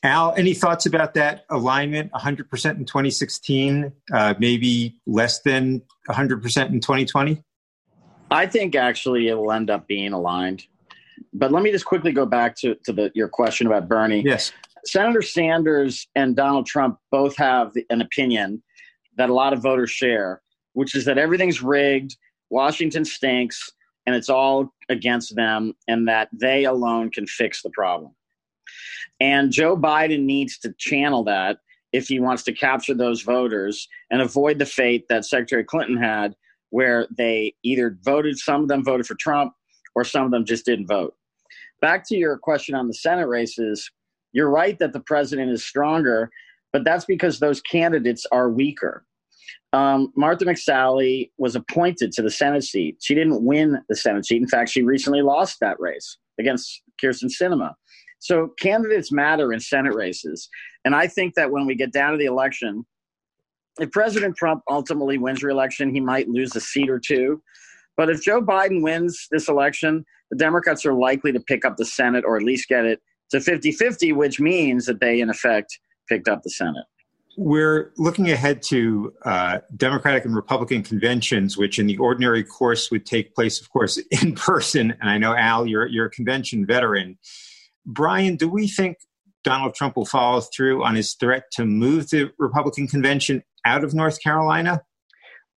Al, 0.02 0.34
any 0.36 0.54
thoughts 0.54 0.86
about 0.86 1.14
that 1.14 1.46
alignment? 1.50 2.12
100% 2.12 2.42
in 2.78 2.86
2016, 2.86 3.92
uh, 4.14 4.34
maybe 4.38 4.98
less 5.06 5.42
than 5.42 5.82
100% 6.10 6.70
in 6.70 6.80
2020? 6.80 7.42
I 8.32 8.46
think 8.46 8.76
actually 8.76 9.28
it 9.28 9.36
will 9.36 9.52
end 9.52 9.70
up 9.70 9.88
being 9.88 10.14
aligned. 10.14 10.64
But 11.34 11.52
let 11.52 11.64
me 11.64 11.72
just 11.72 11.86
quickly 11.86 12.12
go 12.12 12.26
back 12.26 12.56
to, 12.58 12.76
to 12.86 12.94
the, 12.94 13.12
your 13.16 13.28
question 13.28 13.68
about 13.68 13.88
Bernie. 13.88 14.24
Yes. 14.24 14.52
Senator 14.86 15.22
Sanders 15.22 16.08
and 16.16 16.36
Donald 16.36 16.66
Trump 16.66 17.00
both 17.12 17.36
have 17.38 17.72
an 17.90 18.02
opinion 18.02 18.62
that 19.18 19.30
a 19.30 19.34
lot 19.34 19.54
of 19.54 19.62
voters 19.62 19.92
share, 19.92 20.42
which 20.74 20.96
is 20.96 21.06
that 21.06 21.18
everything's 21.18 21.62
rigged, 21.62 22.18
Washington 22.50 23.06
stinks, 23.06 23.72
and 24.06 24.16
it's 24.16 24.30
all 24.30 24.74
against 24.90 25.36
them, 25.36 25.74
and 25.88 26.08
that 26.08 26.28
they 26.34 26.66
alone 26.66 27.10
can 27.10 27.26
fix 27.26 27.62
the 27.62 27.70
problem. 27.70 28.12
And 29.20 29.52
Joe 29.52 29.78
Biden 29.78 30.24
needs 30.24 30.58
to 30.60 30.74
channel 30.78 31.24
that 31.26 31.60
if 31.94 32.08
he 32.08 32.20
wants 32.20 32.44
to 32.44 32.52
capture 32.52 32.94
those 32.94 33.22
voters 33.22 33.88
and 34.12 34.22
avoid 34.22 34.60
the 34.60 34.66
fate 34.66 35.06
that 35.10 35.26
Secretary 35.26 35.64
Clinton 35.64 35.96
had, 35.96 36.36
where 36.74 37.06
they 37.16 37.54
either 37.62 37.96
voted, 38.02 38.36
some 38.40 38.64
of 38.64 38.68
them 38.68 38.84
voted 38.84 39.06
for 39.06 39.14
Trump, 39.14 39.54
or 39.94 40.04
some 40.04 40.26
of 40.26 40.32
them 40.32 40.44
just 40.44 40.66
didn't 40.66 40.88
vote. 40.88 41.14
Back 41.82 42.04
to 42.08 42.18
your 42.18 42.36
question 42.36 42.74
on 42.74 42.88
the 42.88 42.96
Senate 42.96 43.28
races, 43.28 43.92
you're 44.32 44.50
right 44.50 44.80
that 44.80 44.92
the 44.92 45.00
president 45.02 45.52
is 45.52 45.64
stronger, 45.64 46.32
but 46.72 46.84
that's 46.84 47.06
because 47.06 47.40
those 47.40 47.62
candidates 47.62 48.26
are 48.32 48.50
weaker. 48.50 49.06
Um, 49.72 50.12
Martha 50.16 50.46
McSally 50.46 51.30
was 51.38 51.56
appointed 51.56 52.12
to 52.14 52.24
the 52.24 52.32
Senate 52.32 52.64
seat. 52.64 52.98
She 53.02 53.14
didn't 53.14 53.44
win 53.46 53.78
the 53.88 53.96
Senate 53.96 54.26
seat. 54.26 54.42
In 54.42 54.48
fact, 54.48 54.72
she 54.72 54.82
recently 54.82 55.22
lost 55.22 55.60
that 55.62 55.80
race 55.80 56.18
against 56.40 56.82
Kyrsten 57.00 57.30
Sinema. 57.30 57.74
So 58.18 58.50
candidates 58.60 59.12
matter 59.12 59.54
in 59.54 59.60
Senate 59.60 59.94
races. 59.94 60.50
And 60.86 60.96
I 60.96 61.06
think 61.06 61.36
that 61.36 61.52
when 61.52 61.68
we 61.68 61.76
get 61.76 61.94
down 61.94 62.14
to 62.14 62.18
the 62.18 62.26
election, 62.26 62.84
if 63.80 63.92
President 63.92 64.36
Trump 64.36 64.62
ultimately 64.70 65.18
wins 65.18 65.44
re-election, 65.44 65.94
he 65.94 66.00
might 66.00 66.28
lose 66.28 66.56
a 66.56 66.62
seat 66.62 66.90
or 66.90 67.00
two. 67.00 67.42
But 67.96 68.10
if 68.10 68.22
Joe 68.22 68.42
Biden 68.42 68.82
wins 68.82 69.28
this 69.32 69.48
election, 69.48 70.06
the 70.30 70.38
Democrats 70.38 70.86
are 70.86 70.94
likely 70.94 71.32
to 71.32 71.40
pick 71.40 71.66
up 71.66 71.78
the 71.78 71.86
Senate 71.86 72.24
or 72.26 72.38
at 72.38 72.44
least 72.44 72.68
get 72.68 72.86
it 72.86 73.02
to 73.32 73.40
50 73.40 73.72
50, 73.72 74.14
which 74.14 74.40
means 74.40 74.86
that 74.86 75.00
they, 75.00 75.20
in 75.20 75.30
effect, 75.30 75.80
picked 76.08 76.28
up 76.28 76.44
the 76.44 76.50
Senate. 76.50 76.86
We're 77.36 77.92
looking 77.98 78.30
ahead 78.30 78.62
to 78.64 79.12
uh, 79.26 79.60
Democratic 79.76 80.26
and 80.26 80.36
Republican 80.36 80.84
conventions, 80.84 81.58
which 81.58 81.80
in 81.80 81.88
the 81.88 81.98
ordinary 81.98 82.44
course 82.44 82.92
would 82.92 83.08
take 83.08 83.34
place, 83.34 83.60
of 83.60 83.72
course, 83.72 83.98
in 84.22 84.36
person. 84.36 84.96
And 85.02 85.10
I 85.10 85.18
know, 85.18 85.36
Al, 85.36 85.66
you're, 85.66 85.88
you're 85.88 86.06
a 86.06 86.12
convention 86.12 86.66
veteran. 86.66 87.18
Brian, 87.86 88.36
do 88.36 88.48
we 88.48 88.68
think 88.68 88.98
Donald 89.44 89.76
Trump 89.76 89.96
will 89.96 90.06
follow 90.06 90.42
through 90.42 90.84
on 90.84 90.96
his 90.96 91.14
threat 91.14 91.52
to 91.54 91.66
move 91.66 92.10
the 92.10 92.32
Republican 92.38 92.88
convention 92.88 93.44
out 93.66 93.84
of 93.84 93.94
North 93.94 94.22
Carolina? 94.22 94.82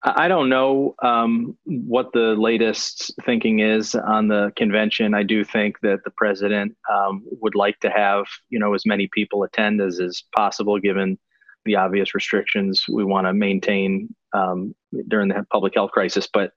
I 0.03 0.29
don't 0.29 0.49
know 0.49 0.95
um, 1.03 1.57
what 1.65 2.13
the 2.13 2.35
latest 2.37 3.13
thinking 3.25 3.59
is 3.61 3.95
on 3.95 4.29
the 4.29 4.53
convention. 4.57 5.15
I 5.15 5.25
do 5.25 5.43
think 5.43 5.81
that 5.81 6.05
the 6.05 6.13
president 6.17 6.77
um, 6.93 7.25
would 7.41 7.57
like 7.57 7.81
to 7.81 7.91
have 7.91 8.25
you 8.49 8.59
know 8.59 8.75
as 8.75 8.87
many 8.87 9.09
people 9.13 9.43
attend 9.43 9.81
as 9.81 9.99
is 9.99 10.25
possible, 10.37 10.79
given 10.79 11.19
the 11.65 11.77
obvious 11.77 12.15
restrictions 12.15 12.85
we 12.89 13.05
want 13.05 13.27
to 13.27 13.33
maintain 13.33 14.15
um, 14.33 14.75
during 15.09 15.29
the 15.29 15.45
public 15.51 15.75
health 15.75 15.91
crisis. 15.91 16.29
But 16.33 16.53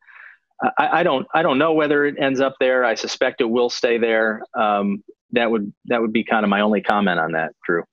I, 0.77 0.99
I, 0.99 1.03
don't 1.03 1.25
I 1.33 1.41
don't 1.41 1.57
know 1.57 1.73
whether 1.73 2.05
it 2.05 2.15
ends 2.19 2.39
up 2.39 2.55
there. 2.59 2.85
I 2.85 2.93
suspect 2.93 3.41
it 3.41 3.49
will 3.49 3.69
stay 3.69 3.97
there. 3.97 4.43
Um, 4.57 5.03
that 5.31 5.49
would 5.49 5.73
that 5.85 6.01
would 6.01 6.13
be 6.13 6.23
kind 6.23 6.43
of 6.43 6.49
my 6.49 6.61
only 6.61 6.81
comment 6.81 7.19
on 7.19 7.31
that, 7.31 7.53
Drew. 7.65 7.83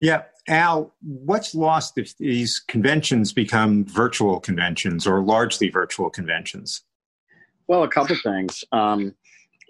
Yeah, 0.00 0.22
Al, 0.48 0.92
what's 1.02 1.54
lost 1.54 1.96
if 1.98 2.16
these 2.18 2.60
conventions 2.66 3.32
become 3.32 3.84
virtual 3.84 4.40
conventions 4.40 5.06
or 5.06 5.22
largely 5.22 5.68
virtual 5.68 6.10
conventions? 6.10 6.82
Well, 7.68 7.84
a 7.84 7.88
couple 7.88 8.16
things. 8.22 8.64
Um, 8.72 9.14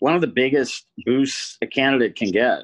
one 0.01 0.15
of 0.15 0.21
the 0.21 0.27
biggest 0.27 0.87
boosts 1.05 1.59
a 1.61 1.67
candidate 1.67 2.17
can 2.17 2.31
get 2.31 2.63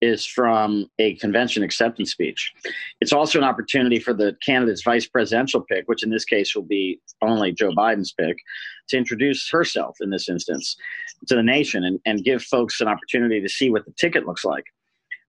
is 0.00 0.24
from 0.24 0.86
a 0.98 1.16
convention 1.16 1.62
acceptance 1.62 2.12
speech. 2.12 2.52
It's 3.00 3.12
also 3.12 3.38
an 3.38 3.44
opportunity 3.44 3.98
for 3.98 4.12
the 4.12 4.36
candidate's 4.44 4.84
vice 4.84 5.06
presidential 5.06 5.60
pick, 5.60 5.88
which 5.88 6.04
in 6.04 6.10
this 6.10 6.24
case 6.24 6.54
will 6.54 6.62
be 6.62 7.00
only 7.22 7.50
Joe 7.50 7.72
Biden's 7.72 8.12
pick, 8.12 8.36
to 8.90 8.96
introduce 8.96 9.50
herself 9.50 9.96
in 10.00 10.10
this 10.10 10.28
instance 10.28 10.76
to 11.26 11.34
the 11.34 11.42
nation 11.42 11.82
and, 11.82 11.98
and 12.06 12.22
give 12.22 12.42
folks 12.42 12.80
an 12.80 12.88
opportunity 12.88 13.40
to 13.40 13.48
see 13.48 13.70
what 13.70 13.84
the 13.86 13.92
ticket 13.92 14.26
looks 14.26 14.44
like 14.44 14.66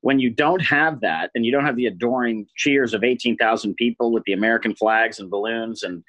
when 0.01 0.19
you 0.19 0.29
don't 0.29 0.61
have 0.61 1.01
that 1.01 1.29
and 1.35 1.45
you 1.45 1.51
don't 1.51 1.65
have 1.65 1.75
the 1.75 1.87
adoring 1.87 2.45
cheers 2.55 2.93
of 2.93 3.03
18,000 3.03 3.75
people 3.75 4.11
with 4.11 4.23
the 4.23 4.33
American 4.33 4.75
flags 4.75 5.19
and 5.19 5.29
balloons 5.29 5.83
and 5.83 6.03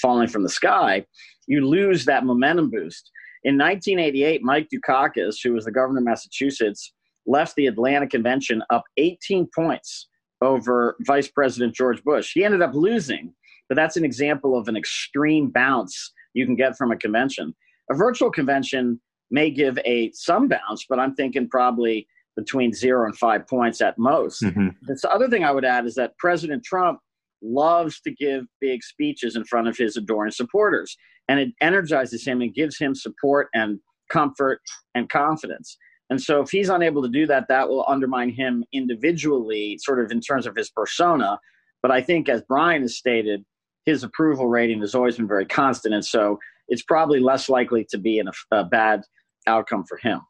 falling 0.00 0.28
from 0.28 0.42
the 0.42 0.48
sky, 0.48 1.04
you 1.46 1.66
lose 1.66 2.04
that 2.04 2.24
momentum 2.24 2.70
boost. 2.70 3.10
In 3.44 3.56
1988, 3.56 4.42
Mike 4.42 4.68
Dukakis, 4.74 5.36
who 5.42 5.52
was 5.52 5.64
the 5.64 5.70
governor 5.70 5.98
of 5.98 6.04
Massachusetts, 6.04 6.92
left 7.26 7.54
the 7.56 7.66
Atlanta 7.66 8.06
convention 8.06 8.62
up 8.70 8.84
18 8.96 9.48
points 9.54 10.08
over 10.42 10.96
Vice 11.06 11.28
President 11.28 11.74
George 11.74 12.02
Bush. 12.02 12.32
He 12.34 12.44
ended 12.44 12.62
up 12.62 12.74
losing, 12.74 13.32
but 13.68 13.76
that's 13.76 13.96
an 13.96 14.04
example 14.04 14.58
of 14.58 14.68
an 14.68 14.76
extreme 14.76 15.50
bounce 15.50 16.12
you 16.34 16.44
can 16.44 16.56
get 16.56 16.76
from 16.76 16.90
a 16.90 16.96
convention. 16.96 17.54
A 17.90 17.94
virtual 17.94 18.30
convention 18.30 19.00
may 19.30 19.50
give 19.50 19.78
a 19.84 20.10
some 20.12 20.48
bounce, 20.48 20.84
but 20.88 20.98
I'm 20.98 21.14
thinking 21.14 21.48
probably 21.48 22.06
between 22.36 22.72
zero 22.72 23.06
and 23.06 23.16
five 23.16 23.46
points 23.46 23.80
at 23.80 23.98
most. 23.98 24.42
Mm-hmm. 24.42 24.68
The 24.86 25.10
other 25.10 25.28
thing 25.28 25.44
I 25.44 25.50
would 25.50 25.64
add 25.64 25.86
is 25.86 25.94
that 25.94 26.16
President 26.18 26.62
Trump 26.64 27.00
loves 27.42 28.00
to 28.02 28.10
give 28.10 28.44
big 28.60 28.82
speeches 28.82 29.36
in 29.36 29.44
front 29.44 29.68
of 29.68 29.76
his 29.76 29.96
adoring 29.96 30.32
supporters, 30.32 30.96
and 31.28 31.40
it 31.40 31.50
energizes 31.60 32.26
him 32.26 32.40
and 32.40 32.54
gives 32.54 32.78
him 32.78 32.94
support 32.94 33.48
and 33.54 33.80
comfort 34.10 34.60
and 34.94 35.08
confidence. 35.08 35.76
And 36.08 36.20
so, 36.20 36.40
if 36.40 36.50
he's 36.50 36.68
unable 36.68 37.02
to 37.02 37.08
do 37.08 37.26
that, 37.26 37.48
that 37.48 37.68
will 37.68 37.84
undermine 37.88 38.30
him 38.30 38.64
individually, 38.72 39.78
sort 39.80 40.04
of 40.04 40.12
in 40.12 40.20
terms 40.20 40.46
of 40.46 40.54
his 40.54 40.70
persona. 40.70 41.40
But 41.82 41.90
I 41.90 42.00
think, 42.00 42.28
as 42.28 42.42
Brian 42.48 42.82
has 42.82 42.96
stated, 42.96 43.44
his 43.86 44.04
approval 44.04 44.48
rating 44.48 44.80
has 44.80 44.94
always 44.94 45.16
been 45.16 45.26
very 45.26 45.46
constant. 45.46 45.94
And 45.94 46.04
so, 46.04 46.38
it's 46.68 46.82
probably 46.82 47.18
less 47.18 47.48
likely 47.48 47.86
to 47.90 47.98
be 47.98 48.22
a 48.52 48.64
bad 48.64 49.02
outcome 49.46 49.84
for 49.88 49.98
him. 49.98 50.20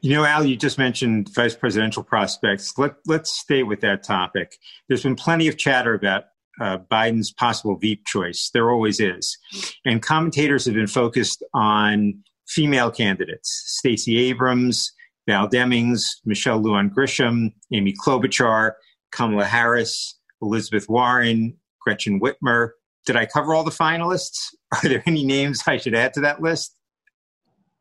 You 0.00 0.10
know, 0.14 0.24
Al, 0.24 0.44
you 0.44 0.56
just 0.56 0.78
mentioned 0.78 1.30
vice 1.34 1.54
presidential 1.54 2.02
prospects. 2.02 2.76
Let, 2.78 2.94
let's 3.06 3.32
stay 3.32 3.62
with 3.62 3.80
that 3.80 4.02
topic. 4.02 4.56
There's 4.88 5.02
been 5.02 5.16
plenty 5.16 5.48
of 5.48 5.56
chatter 5.56 5.94
about 5.94 6.24
uh, 6.60 6.78
Biden's 6.90 7.32
possible 7.32 7.76
Veep 7.76 8.04
choice. 8.06 8.50
There 8.52 8.70
always 8.70 9.00
is. 9.00 9.36
And 9.84 10.02
commentators 10.02 10.64
have 10.66 10.74
been 10.74 10.86
focused 10.86 11.42
on 11.52 12.22
female 12.46 12.90
candidates 12.90 13.62
Stacey 13.66 14.18
Abrams, 14.18 14.92
Val 15.26 15.48
Demings, 15.48 16.02
Michelle 16.24 16.60
Lujan 16.60 16.90
Grisham, 16.90 17.52
Amy 17.72 17.94
Klobuchar, 17.94 18.72
Kamala 19.12 19.44
Harris, 19.44 20.18
Elizabeth 20.42 20.88
Warren, 20.88 21.56
Gretchen 21.80 22.20
Whitmer. 22.20 22.70
Did 23.06 23.16
I 23.16 23.26
cover 23.26 23.54
all 23.54 23.64
the 23.64 23.70
finalists? 23.70 24.54
Are 24.72 24.88
there 24.88 25.02
any 25.06 25.24
names 25.24 25.62
I 25.66 25.76
should 25.76 25.94
add 25.94 26.14
to 26.14 26.20
that 26.20 26.42
list? 26.42 26.76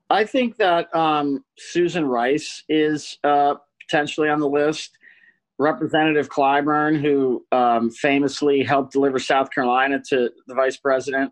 I 0.09 0.25
think 0.25 0.57
that 0.57 0.93
um, 0.95 1.43
Susan 1.57 2.05
Rice 2.05 2.63
is 2.69 3.17
uh, 3.23 3.55
potentially 3.87 4.29
on 4.29 4.39
the 4.39 4.49
list. 4.49 4.97
Representative 5.59 6.29
Clyburn, 6.29 6.99
who 6.99 7.45
um, 7.51 7.89
famously 7.91 8.63
helped 8.63 8.91
deliver 8.91 9.19
South 9.19 9.51
Carolina 9.51 10.01
to 10.09 10.29
the 10.47 10.55
vice 10.55 10.77
president, 10.77 11.31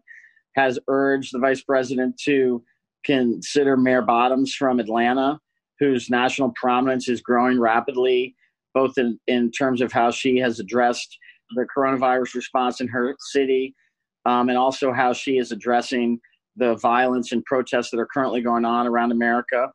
has 0.56 0.80
urged 0.88 1.34
the 1.34 1.40
vice 1.40 1.62
president 1.62 2.18
to 2.26 2.64
consider 3.04 3.76
Mayor 3.76 4.02
Bottoms 4.02 4.54
from 4.54 4.80
Atlanta, 4.80 5.40
whose 5.80 6.10
national 6.10 6.54
prominence 6.56 7.10
is 7.10 7.22
growing 7.22 7.60
rapidly, 7.60 8.36
both 8.74 8.98
in, 8.98 9.20
in 9.28 9.52
terms 9.52 9.82
of 9.82 9.92
how 9.92 10.12
she 10.12 10.38
has 10.38 10.60
addressed 10.60 11.18
the 11.56 11.66
coronavirus 11.76 12.36
response 12.36 12.80
in 12.80 12.88
her 12.88 13.16
city 13.20 13.76
um, 14.26 14.50
and 14.50 14.58
also 14.58 14.94
how 14.94 15.14
she 15.14 15.38
is 15.38 15.52
addressing 15.52 16.20
the 16.62 16.76
violence 16.76 17.32
and 17.32 17.44
protests 17.44 17.90
that 17.90 18.00
are 18.00 18.08
currently 18.14 18.42
going 18.42 18.66
on 18.66 18.86
around 18.86 19.12
America. 19.12 19.70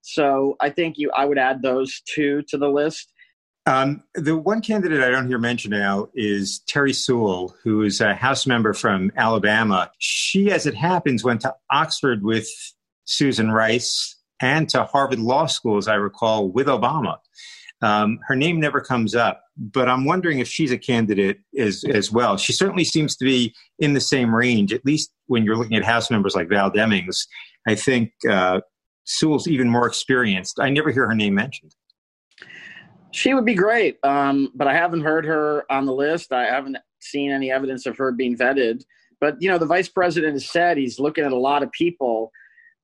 So 0.00 0.56
I 0.60 0.70
think 0.70 0.96
you, 0.96 1.10
I 1.14 1.26
would 1.26 1.38
add 1.38 1.62
those 1.62 2.00
two 2.12 2.42
to 2.48 2.56
the 2.56 2.68
list. 2.68 3.12
Um, 3.66 4.02
the 4.14 4.36
one 4.36 4.62
candidate 4.62 5.02
I 5.02 5.10
don't 5.10 5.28
hear 5.28 5.38
mentioned 5.38 5.72
now 5.72 6.08
is 6.14 6.60
Terry 6.66 6.92
Sewell, 6.92 7.54
who 7.62 7.82
is 7.82 8.00
a 8.00 8.14
House 8.14 8.46
member 8.46 8.72
from 8.72 9.12
Alabama. 9.16 9.92
She, 9.98 10.50
as 10.50 10.66
it 10.66 10.74
happens, 10.74 11.22
went 11.22 11.42
to 11.42 11.54
Oxford 11.70 12.24
with 12.24 12.48
Susan 13.04 13.52
Rice 13.52 14.16
and 14.40 14.68
to 14.70 14.84
Harvard 14.84 15.20
Law 15.20 15.46
School, 15.46 15.76
as 15.76 15.86
I 15.86 15.94
recall, 15.94 16.48
with 16.48 16.66
Obama. 16.66 17.18
Um, 17.82 18.18
her 18.26 18.34
name 18.34 18.58
never 18.58 18.80
comes 18.80 19.14
up, 19.14 19.41
but 19.56 19.88
I'm 19.88 20.04
wondering 20.04 20.38
if 20.38 20.48
she's 20.48 20.72
a 20.72 20.78
candidate 20.78 21.38
as, 21.58 21.84
as 21.84 22.10
well. 22.10 22.36
She 22.36 22.52
certainly 22.52 22.84
seems 22.84 23.16
to 23.16 23.24
be 23.24 23.54
in 23.78 23.94
the 23.94 24.00
same 24.00 24.34
range, 24.34 24.72
at 24.72 24.84
least 24.84 25.12
when 25.26 25.44
you're 25.44 25.56
looking 25.56 25.76
at 25.76 25.84
House 25.84 26.10
members 26.10 26.34
like 26.34 26.48
Val 26.48 26.70
Demings. 26.70 27.26
I 27.66 27.74
think 27.74 28.12
uh, 28.28 28.60
Sewell's 29.04 29.46
even 29.46 29.68
more 29.68 29.86
experienced. 29.86 30.58
I 30.60 30.70
never 30.70 30.90
hear 30.90 31.06
her 31.06 31.14
name 31.14 31.34
mentioned. 31.34 31.74
She 33.10 33.34
would 33.34 33.44
be 33.44 33.54
great, 33.54 33.98
um, 34.04 34.50
but 34.54 34.66
I 34.66 34.74
haven't 34.74 35.02
heard 35.02 35.26
her 35.26 35.70
on 35.70 35.84
the 35.84 35.92
list. 35.92 36.32
I 36.32 36.46
haven't 36.46 36.78
seen 37.00 37.30
any 37.30 37.50
evidence 37.50 37.84
of 37.84 37.98
her 37.98 38.10
being 38.10 38.36
vetted. 38.36 38.84
But 39.20 39.36
you 39.40 39.48
know, 39.50 39.58
the 39.58 39.66
vice 39.66 39.88
president 39.88 40.32
has 40.32 40.48
said 40.48 40.78
he's 40.78 40.98
looking 40.98 41.24
at 41.24 41.32
a 41.32 41.36
lot 41.36 41.62
of 41.62 41.70
people, 41.72 42.32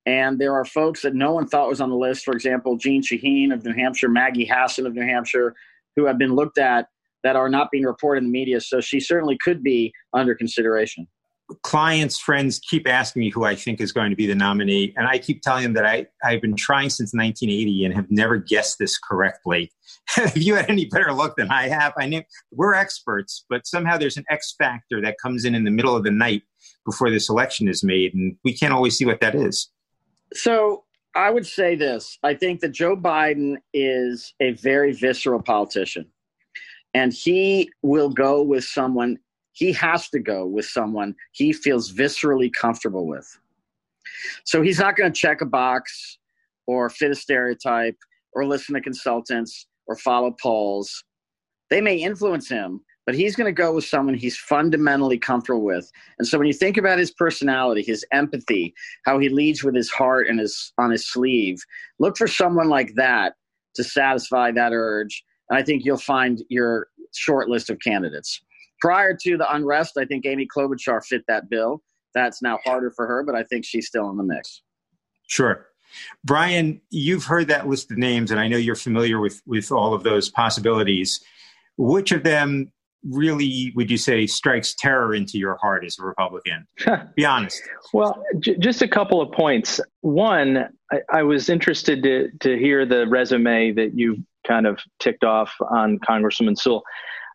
and 0.05 0.39
there 0.39 0.55
are 0.55 0.67
folks 0.67 1.03
that 1.03 1.15
no 1.15 1.33
one 1.33 1.49
thought 1.49 1.69
was 1.69 1.81
on 1.81 1.89
the 1.89 1.97
list. 1.97 2.25
For 2.25 2.35
example, 2.35 2.77
Jeanne 2.77 3.03
Shaheen 3.03 3.53
of 3.53 3.65
New 3.65 3.73
Hampshire, 3.73 4.09
Maggie 4.09 4.45
Hassan 4.45 4.87
of 4.87 4.95
New 4.95 5.03
Hampshire, 5.03 5.55
who 5.99 6.07
have 6.07 6.19
been 6.19 6.35
looked 6.35 6.59
at 6.59 6.88
that 7.25 7.35
are 7.35 7.49
not 7.49 7.71
being 7.71 7.85
reported 7.85 8.19
in 8.19 8.25
the 8.25 8.33
media. 8.33 8.61
So 8.61 8.81
she 8.81 9.00
certainly 9.00 9.37
could 9.43 9.62
be 9.62 9.93
under 10.14 10.35
consideration 10.35 11.09
clients, 11.62 12.19
friends 12.19 12.59
keep 12.59 12.87
asking 12.87 13.21
me 13.21 13.31
who 13.31 13.45
I 13.45 13.55
think 13.55 13.81
is 13.81 13.93
going 13.93 14.11
to 14.11 14.17
be 14.17 14.26
the 14.26 14.35
nominee. 14.35 14.93
And 14.97 15.07
I 15.07 15.19
keep 15.19 15.43
telling 15.43 15.62
them 15.62 15.73
that 15.75 15.87
I, 15.87 16.07
I've 16.23 16.43
been 16.43 16.57
trying 16.57 16.90
since 16.90 17.12
1980 17.14 17.85
and 17.85 17.95
have 17.95 18.11
never 18.11 18.37
guessed 18.37 18.78
this 18.78 18.99
correctly. 18.99 19.73
if 20.19 20.37
you 20.37 20.57
had 20.57 20.69
any 20.69 20.85
better 20.87 21.12
luck 21.12 21.37
than 21.37 21.50
I 21.50 21.69
have, 21.69 21.95
I 21.99 22.07
knew 22.07 22.23
we're 22.52 22.75
experts, 22.75 23.45
but 23.49 23.67
somehow 23.67 23.97
there's 23.97 24.17
an 24.17 24.25
X 24.31 24.55
factor 24.59 25.00
that 25.00 25.17
comes 25.23 25.45
in 25.45 25.55
in 25.55 25.64
the 25.64 25.71
middle 25.71 25.97
of 25.97 26.05
the 26.05 26.11
night 26.11 26.43
before 26.85 27.11
this 27.11 27.28
election 27.28 27.69
is 27.69 27.83
made. 27.83 28.14
And 28.14 28.37
we 28.45 28.55
can't 28.55 28.75
always 28.75 28.97
see 28.97 29.07
what 29.07 29.21
that 29.21 29.35
is. 29.35 29.71
So 30.35 30.85
I 31.15 31.31
would 31.31 31.47
say 31.47 31.75
this 31.75 32.19
I 32.23 32.35
think 32.35 32.61
that 32.61 32.71
Joe 32.71 32.97
Biden 32.97 33.57
is 33.73 34.35
a 34.41 34.53
very 34.53 34.92
visceral 34.92 35.42
politician. 35.42 36.07
And 36.94 37.12
he 37.12 37.71
will 37.83 38.09
go 38.09 38.42
with 38.42 38.64
someone 38.64 39.18
he 39.53 39.73
has 39.73 40.09
to 40.11 40.21
go 40.21 40.47
with 40.47 40.66
someone 40.66 41.14
he 41.33 41.53
feels 41.53 41.92
viscerally 41.92 42.53
comfortable 42.53 43.07
with. 43.07 43.27
So 44.44 44.62
he's 44.62 44.79
not 44.79 44.97
going 44.97 45.12
to 45.12 45.21
check 45.21 45.40
a 45.40 45.47
box 45.47 46.18
or 46.66 46.88
fit 46.88 47.11
a 47.11 47.14
stereotype 47.14 47.97
or 48.33 48.47
listen 48.47 48.75
to 48.75 48.81
consultants 48.81 49.66
or 49.87 49.97
follow 49.97 50.35
polls. 50.40 51.03
They 51.71 51.81
may 51.81 51.97
influence 51.97 52.49
him, 52.49 52.81
but 53.09 53.14
he's 53.14 53.35
going 53.35 53.47
to 53.47 53.53
go 53.53 53.73
with 53.73 53.87
someone 53.87 54.12
he's 54.12 54.37
fundamentally 54.37 55.16
comfortable 55.16 55.62
with. 55.62 55.90
And 56.18 56.29
so 56.29 56.37
when 56.37 56.47
you 56.47 56.53
think 56.53 56.77
about 56.77 56.99
his 56.99 57.11
personality, 57.11 57.83
his 57.83 58.05
empathy, 58.12 58.75
how 59.07 59.18
he 59.18 59.31
leads 59.31 59.64
with 59.64 59.75
his 59.75 59.88
heart 59.88 60.27
and 60.27 60.38
his 60.38 60.75
on 60.77 60.90
his 60.90 61.11
sleeve, 61.11 61.64
look 61.99 62.18
for 62.18 62.29
someone 62.29 62.68
like 62.68 62.97
that 62.97 63.33
to 63.77 63.83
satisfy 63.83 64.51
that 64.51 64.75
urge. 64.75 65.25
And 65.49 65.59
I 65.59 65.62
think 65.62 65.87
you'll 65.87 65.97
find 65.97 66.42
your 66.51 66.88
short 67.14 67.49
list 67.49 67.71
of 67.71 67.79
candidates 67.81 68.42
prior 68.83 69.16
to 69.23 69.38
the 69.38 69.55
unrest, 69.55 69.97
I 69.97 70.05
think 70.05 70.27
Amy 70.27 70.47
Klobuchar 70.47 71.03
fit 71.03 71.23
that 71.29 71.49
bill. 71.49 71.83
That's 72.14 72.42
now 72.42 72.59
harder 72.62 72.90
for 72.90 73.07
her, 73.07 73.23
but 73.23 73.35
I 73.35 73.42
think 73.44 73.64
she's 73.64 73.87
still 73.87 74.11
in 74.11 74.18
the 74.18 74.23
mix. 74.23 74.61
Sure. 75.29 75.66
Brian, 76.25 76.83
you've 76.90 77.25
heard 77.25 77.49
that 77.49 77.66
list 77.66 77.90
of 77.90 77.97
names, 77.97 78.31
and 78.31 78.38
I 78.38 78.49
know 78.49 78.59
you're 78.59 78.75
familiar 78.75 79.18
with, 79.18 79.40
with 79.47 79.73
all 79.73 79.94
of 79.94 80.03
those 80.03 80.29
possibilities. 80.29 81.25
Which 81.79 82.12
of 82.12 82.23
them 82.23 82.71
really 83.11 83.73
would 83.75 83.90
you 83.90 83.97
say 83.97 84.27
strikes 84.27 84.75
terror 84.75 85.14
into 85.14 85.38
your 85.38 85.57
heart 85.57 85.85
as 85.85 85.99
a 85.99 86.03
Republican? 86.03 86.66
Be 87.16 87.25
honest. 87.25 87.62
well, 87.92 88.23
j- 88.40 88.57
just 88.59 88.83
a 88.83 88.88
couple 88.88 89.21
of 89.21 89.33
points. 89.33 89.81
One, 90.01 90.68
I, 90.92 91.01
I 91.12 91.23
was 91.23 91.49
interested 91.49 92.03
to, 92.03 92.31
to 92.40 92.59
hear 92.59 92.87
the 92.87 93.07
resume 93.07 93.73
that 93.73 93.99
you 93.99 94.25
kind 94.47 94.66
of 94.66 94.79
ticked 94.99 95.25
off 95.25 95.53
on 95.71 95.99
Congresswoman 96.09 96.57
Sewell. 96.59 96.83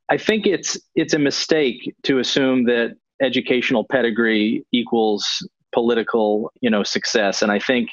I 0.09 0.17
think 0.17 0.45
it's 0.45 0.77
it's 0.95 1.13
a 1.13 1.19
mistake 1.19 1.95
to 2.03 2.19
assume 2.19 2.65
that 2.65 2.95
educational 3.21 3.85
pedigree 3.89 4.65
equals 4.71 5.47
political, 5.73 6.51
you 6.61 6.69
know, 6.69 6.83
success. 6.83 7.41
And 7.41 7.51
I 7.51 7.59
think 7.59 7.89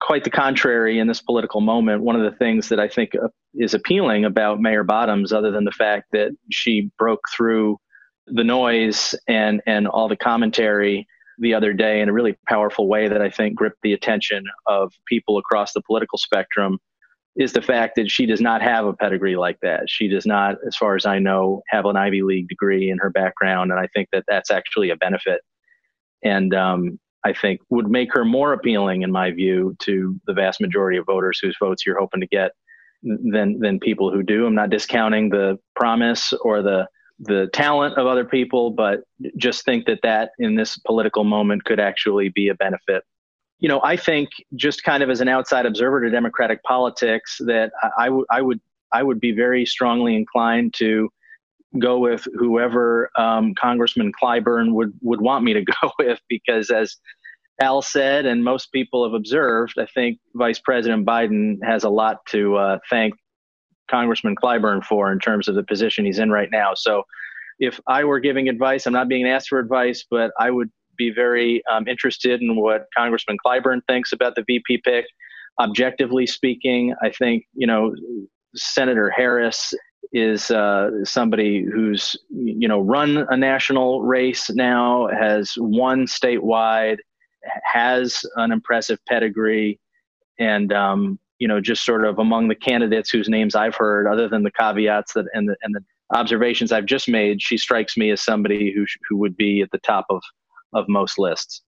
quite 0.00 0.24
the 0.24 0.30
contrary 0.30 0.98
in 0.98 1.06
this 1.06 1.22
political 1.22 1.60
moment. 1.60 2.02
One 2.02 2.16
of 2.16 2.30
the 2.30 2.36
things 2.36 2.68
that 2.68 2.80
I 2.80 2.88
think 2.88 3.14
uh, 3.14 3.28
is 3.54 3.74
appealing 3.74 4.24
about 4.24 4.60
Mayor 4.60 4.84
Bottoms, 4.84 5.32
other 5.32 5.50
than 5.50 5.64
the 5.64 5.72
fact 5.72 6.06
that 6.12 6.30
she 6.50 6.90
broke 6.98 7.22
through 7.34 7.78
the 8.26 8.44
noise 8.44 9.14
and 9.28 9.62
and 9.66 9.86
all 9.86 10.08
the 10.08 10.16
commentary 10.16 11.06
the 11.38 11.54
other 11.54 11.72
day 11.72 12.00
in 12.00 12.08
a 12.08 12.12
really 12.12 12.36
powerful 12.48 12.88
way 12.88 13.08
that 13.08 13.20
I 13.20 13.30
think 13.30 13.54
gripped 13.54 13.82
the 13.82 13.92
attention 13.92 14.44
of 14.66 14.92
people 15.06 15.38
across 15.38 15.72
the 15.72 15.82
political 15.82 16.18
spectrum 16.18 16.78
is 17.36 17.52
the 17.52 17.60
fact 17.60 17.96
that 17.96 18.10
she 18.10 18.24
does 18.24 18.40
not 18.40 18.62
have 18.62 18.86
a 18.86 18.94
pedigree 18.94 19.36
like 19.36 19.58
that. 19.60 19.82
She 19.88 20.08
does 20.08 20.24
not, 20.24 20.56
as 20.66 20.74
far 20.74 20.96
as 20.96 21.04
I 21.04 21.18
know, 21.18 21.62
have 21.68 21.84
an 21.84 21.96
Ivy 21.96 22.22
League 22.22 22.48
degree 22.48 22.90
in 22.90 22.96
her 22.98 23.10
background, 23.10 23.70
and 23.70 23.78
I 23.78 23.86
think 23.94 24.08
that 24.12 24.24
that's 24.26 24.50
actually 24.50 24.88
a 24.90 24.96
benefit, 24.96 25.42
and 26.24 26.54
um, 26.54 26.98
I 27.26 27.32
think 27.32 27.60
would 27.70 27.90
make 27.90 28.12
her 28.12 28.24
more 28.24 28.52
appealing, 28.52 29.02
in 29.02 29.12
my 29.12 29.30
view, 29.30 29.76
to 29.80 30.18
the 30.26 30.32
vast 30.32 30.60
majority 30.60 30.98
of 30.98 31.06
voters 31.06 31.38
whose 31.40 31.56
votes 31.60 31.84
you're 31.84 31.98
hoping 31.98 32.20
to 32.20 32.26
get 32.26 32.52
than 33.02 33.58
than 33.60 33.80
people 33.80 34.10
who 34.10 34.22
do. 34.22 34.46
I'm 34.46 34.54
not 34.54 34.70
discounting 34.70 35.30
the 35.30 35.58
promise 35.74 36.32
or 36.42 36.62
the 36.62 36.86
the 37.18 37.48
talent 37.52 37.96
of 37.96 38.06
other 38.06 38.24
people, 38.24 38.70
but 38.70 39.00
just 39.36 39.64
think 39.64 39.86
that 39.86 40.00
that 40.02 40.30
in 40.38 40.54
this 40.54 40.78
political 40.78 41.24
moment 41.24 41.64
could 41.64 41.80
actually 41.80 42.28
be 42.28 42.48
a 42.48 42.54
benefit 42.54 43.02
you 43.58 43.68
know, 43.68 43.80
I 43.82 43.96
think 43.96 44.28
just 44.54 44.82
kind 44.82 45.02
of 45.02 45.10
as 45.10 45.20
an 45.20 45.28
outside 45.28 45.66
observer 45.66 46.02
to 46.02 46.10
democratic 46.10 46.62
politics, 46.62 47.38
that 47.46 47.72
I, 47.98 48.10
would 48.10 48.26
I 48.30 48.42
would 48.42 48.60
I 48.92 49.02
would 49.02 49.20
be 49.20 49.32
very 49.32 49.64
strongly 49.64 50.14
inclined 50.14 50.74
to 50.74 51.08
go 51.78 51.98
with 51.98 52.26
whoever 52.34 53.10
um, 53.18 53.54
Congressman 53.54 54.12
Clyburn 54.22 54.72
would 54.72 54.92
would 55.00 55.20
want 55.20 55.44
me 55.44 55.54
to 55.54 55.64
go 55.82 55.90
with, 55.98 56.20
because 56.28 56.70
as 56.70 56.96
Al 57.60 57.80
said, 57.80 58.26
and 58.26 58.44
most 58.44 58.70
people 58.72 59.04
have 59.04 59.14
observed, 59.14 59.74
I 59.78 59.86
think 59.94 60.18
Vice 60.34 60.58
President 60.58 61.06
Biden 61.06 61.56
has 61.64 61.84
a 61.84 61.88
lot 61.88 62.18
to 62.26 62.56
uh, 62.56 62.78
thank 62.90 63.14
Congressman 63.90 64.36
Clyburn 64.36 64.84
for 64.84 65.10
in 65.12 65.18
terms 65.18 65.48
of 65.48 65.54
the 65.54 65.62
position 65.62 66.04
he's 66.04 66.18
in 66.18 66.30
right 66.30 66.50
now. 66.50 66.74
So, 66.74 67.02
if 67.58 67.80
I 67.86 68.04
were 68.04 68.20
giving 68.20 68.50
advice, 68.50 68.86
I'm 68.86 68.92
not 68.92 69.08
being 69.08 69.26
asked 69.26 69.48
for 69.48 69.58
advice, 69.58 70.04
but 70.10 70.30
I 70.38 70.50
would 70.50 70.70
be 70.98 71.10
very 71.10 71.62
um, 71.70 71.88
interested 71.88 72.42
in 72.42 72.56
what 72.56 72.86
Congressman 72.96 73.38
Clyburn 73.44 73.80
thinks 73.88 74.12
about 74.12 74.34
the 74.34 74.44
VP 74.46 74.82
pick. 74.84 75.06
Objectively 75.58 76.26
speaking, 76.26 76.94
I 77.02 77.10
think 77.10 77.44
you 77.54 77.66
know 77.66 77.94
Senator 78.54 79.08
Harris 79.08 79.72
is 80.12 80.50
uh, 80.50 80.90
somebody 81.04 81.64
who's 81.64 82.16
you 82.30 82.68
know 82.68 82.80
run 82.80 83.26
a 83.30 83.36
national 83.36 84.02
race 84.02 84.50
now, 84.50 85.08
has 85.08 85.54
won 85.56 86.06
statewide, 86.06 86.98
has 87.62 88.24
an 88.36 88.52
impressive 88.52 88.98
pedigree, 89.06 89.80
and 90.38 90.72
um, 90.72 91.18
you 91.38 91.48
know 91.48 91.60
just 91.60 91.84
sort 91.84 92.04
of 92.04 92.18
among 92.18 92.48
the 92.48 92.54
candidates 92.54 93.10
whose 93.10 93.28
names 93.28 93.54
I've 93.54 93.74
heard, 93.74 94.06
other 94.06 94.28
than 94.28 94.42
the 94.42 94.50
caveats 94.50 95.12
that 95.14 95.26
and 95.32 95.48
the 95.48 95.56
and 95.62 95.74
the 95.74 95.80
observations 96.16 96.72
I've 96.72 96.86
just 96.86 97.08
made, 97.08 97.42
she 97.42 97.56
strikes 97.56 97.96
me 97.96 98.10
as 98.10 98.20
somebody 98.20 98.72
who 98.72 98.84
who 99.08 99.16
would 99.18 99.36
be 99.36 99.60
at 99.62 99.70
the 99.70 99.78
top 99.78 100.06
of 100.10 100.22
of 100.72 100.86
most 100.88 101.18
lists. 101.18 101.62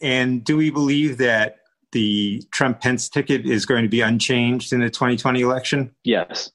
And 0.00 0.42
do 0.44 0.56
we 0.56 0.70
believe 0.70 1.18
that 1.18 1.56
the 1.92 2.42
Trump 2.50 2.80
Pence 2.80 3.08
ticket 3.08 3.46
is 3.46 3.66
going 3.66 3.82
to 3.82 3.88
be 3.88 4.00
unchanged 4.00 4.72
in 4.72 4.80
the 4.80 4.90
2020 4.90 5.40
election? 5.42 5.94
Yes. 6.04 6.50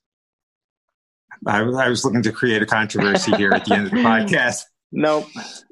I, 1.46 1.60
I 1.60 1.90
was 1.90 2.04
looking 2.04 2.24
to 2.24 2.32
create 2.32 2.62
a 2.62 2.66
controversy 2.66 3.32
here 3.36 3.52
at 3.52 3.66
the 3.66 3.76
end 3.76 3.86
of 3.86 3.92
the 3.92 3.98
podcast. 4.04 4.64
Nope. 4.92 5.28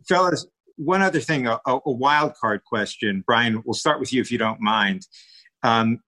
Fellas, 0.08 0.46
one 0.78 1.02
other 1.02 1.20
thing, 1.20 1.48
a, 1.48 1.60
a, 1.66 1.92
wild 1.92 2.34
card 2.40 2.64
question. 2.66 3.24
Brian, 3.26 3.62
we'll 3.66 3.74
start 3.74 4.00
with 4.00 4.12
you 4.12 4.22
if 4.22 4.32
you 4.32 4.38
don't 4.38 4.60
mind. 4.60 5.08
Um, 5.64 6.00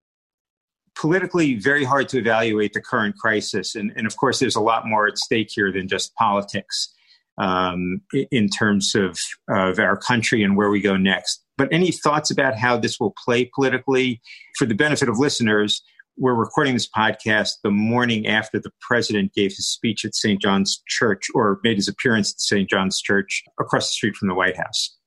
politically, 0.96 1.56
very 1.56 1.84
hard 1.84 2.10
to 2.10 2.18
evaluate 2.18 2.74
the 2.74 2.82
current 2.82 3.16
crisis. 3.18 3.76
And, 3.76 3.92
and, 3.96 4.06
of 4.08 4.18
course, 4.18 4.40
there's 4.40 4.56
a 4.56 4.62
lot 4.62 4.88
more 4.88 5.08
at 5.08 5.18
stake 5.18 5.50
here 5.52 5.72
than 5.72 5.88
just 5.88 6.14
politics 6.16 6.94
um, 7.38 8.02
in 8.32 8.50
terms 8.50 8.96
of, 8.96 9.18
of 9.50 9.80
our 9.80 9.96
country 9.96 10.44
and 10.44 10.58
where 10.58 10.70
we 10.70 10.82
go 10.82 10.98
next. 10.98 11.44
But 11.58 11.70
any 11.72 11.92
thoughts 11.92 12.32
about 12.32 12.56
how 12.56 12.78
this 12.78 13.00
will 13.00 13.14
play 13.24 13.50
politically? 13.54 14.22
For 14.58 14.66
the 14.66 14.76
benefit 14.76 15.10
of 15.10 15.18
listeners, 15.18 15.82
we're 16.18 16.34
recording 16.34 16.74
this 16.74 16.90
podcast 16.90 17.52
the 17.64 17.70
morning 17.70 18.26
after 18.26 18.60
the 18.60 18.72
president 18.82 19.34
gave 19.34 19.52
his 19.52 19.68
speech 19.68 20.04
at 20.04 20.16
St. 20.16 20.42
John's 20.42 20.82
Church 20.88 21.28
or 21.36 21.60
made 21.64 21.76
his 21.78 21.88
appearance 21.88 22.34
at 22.34 22.40
St. 22.40 22.68
John's 22.68 23.00
Church 23.00 23.44
across 23.60 23.90
the 23.90 23.94
street 23.94 24.16
from 24.16 24.28
the 24.28 24.34
White 24.34 24.58
House. 24.58 24.98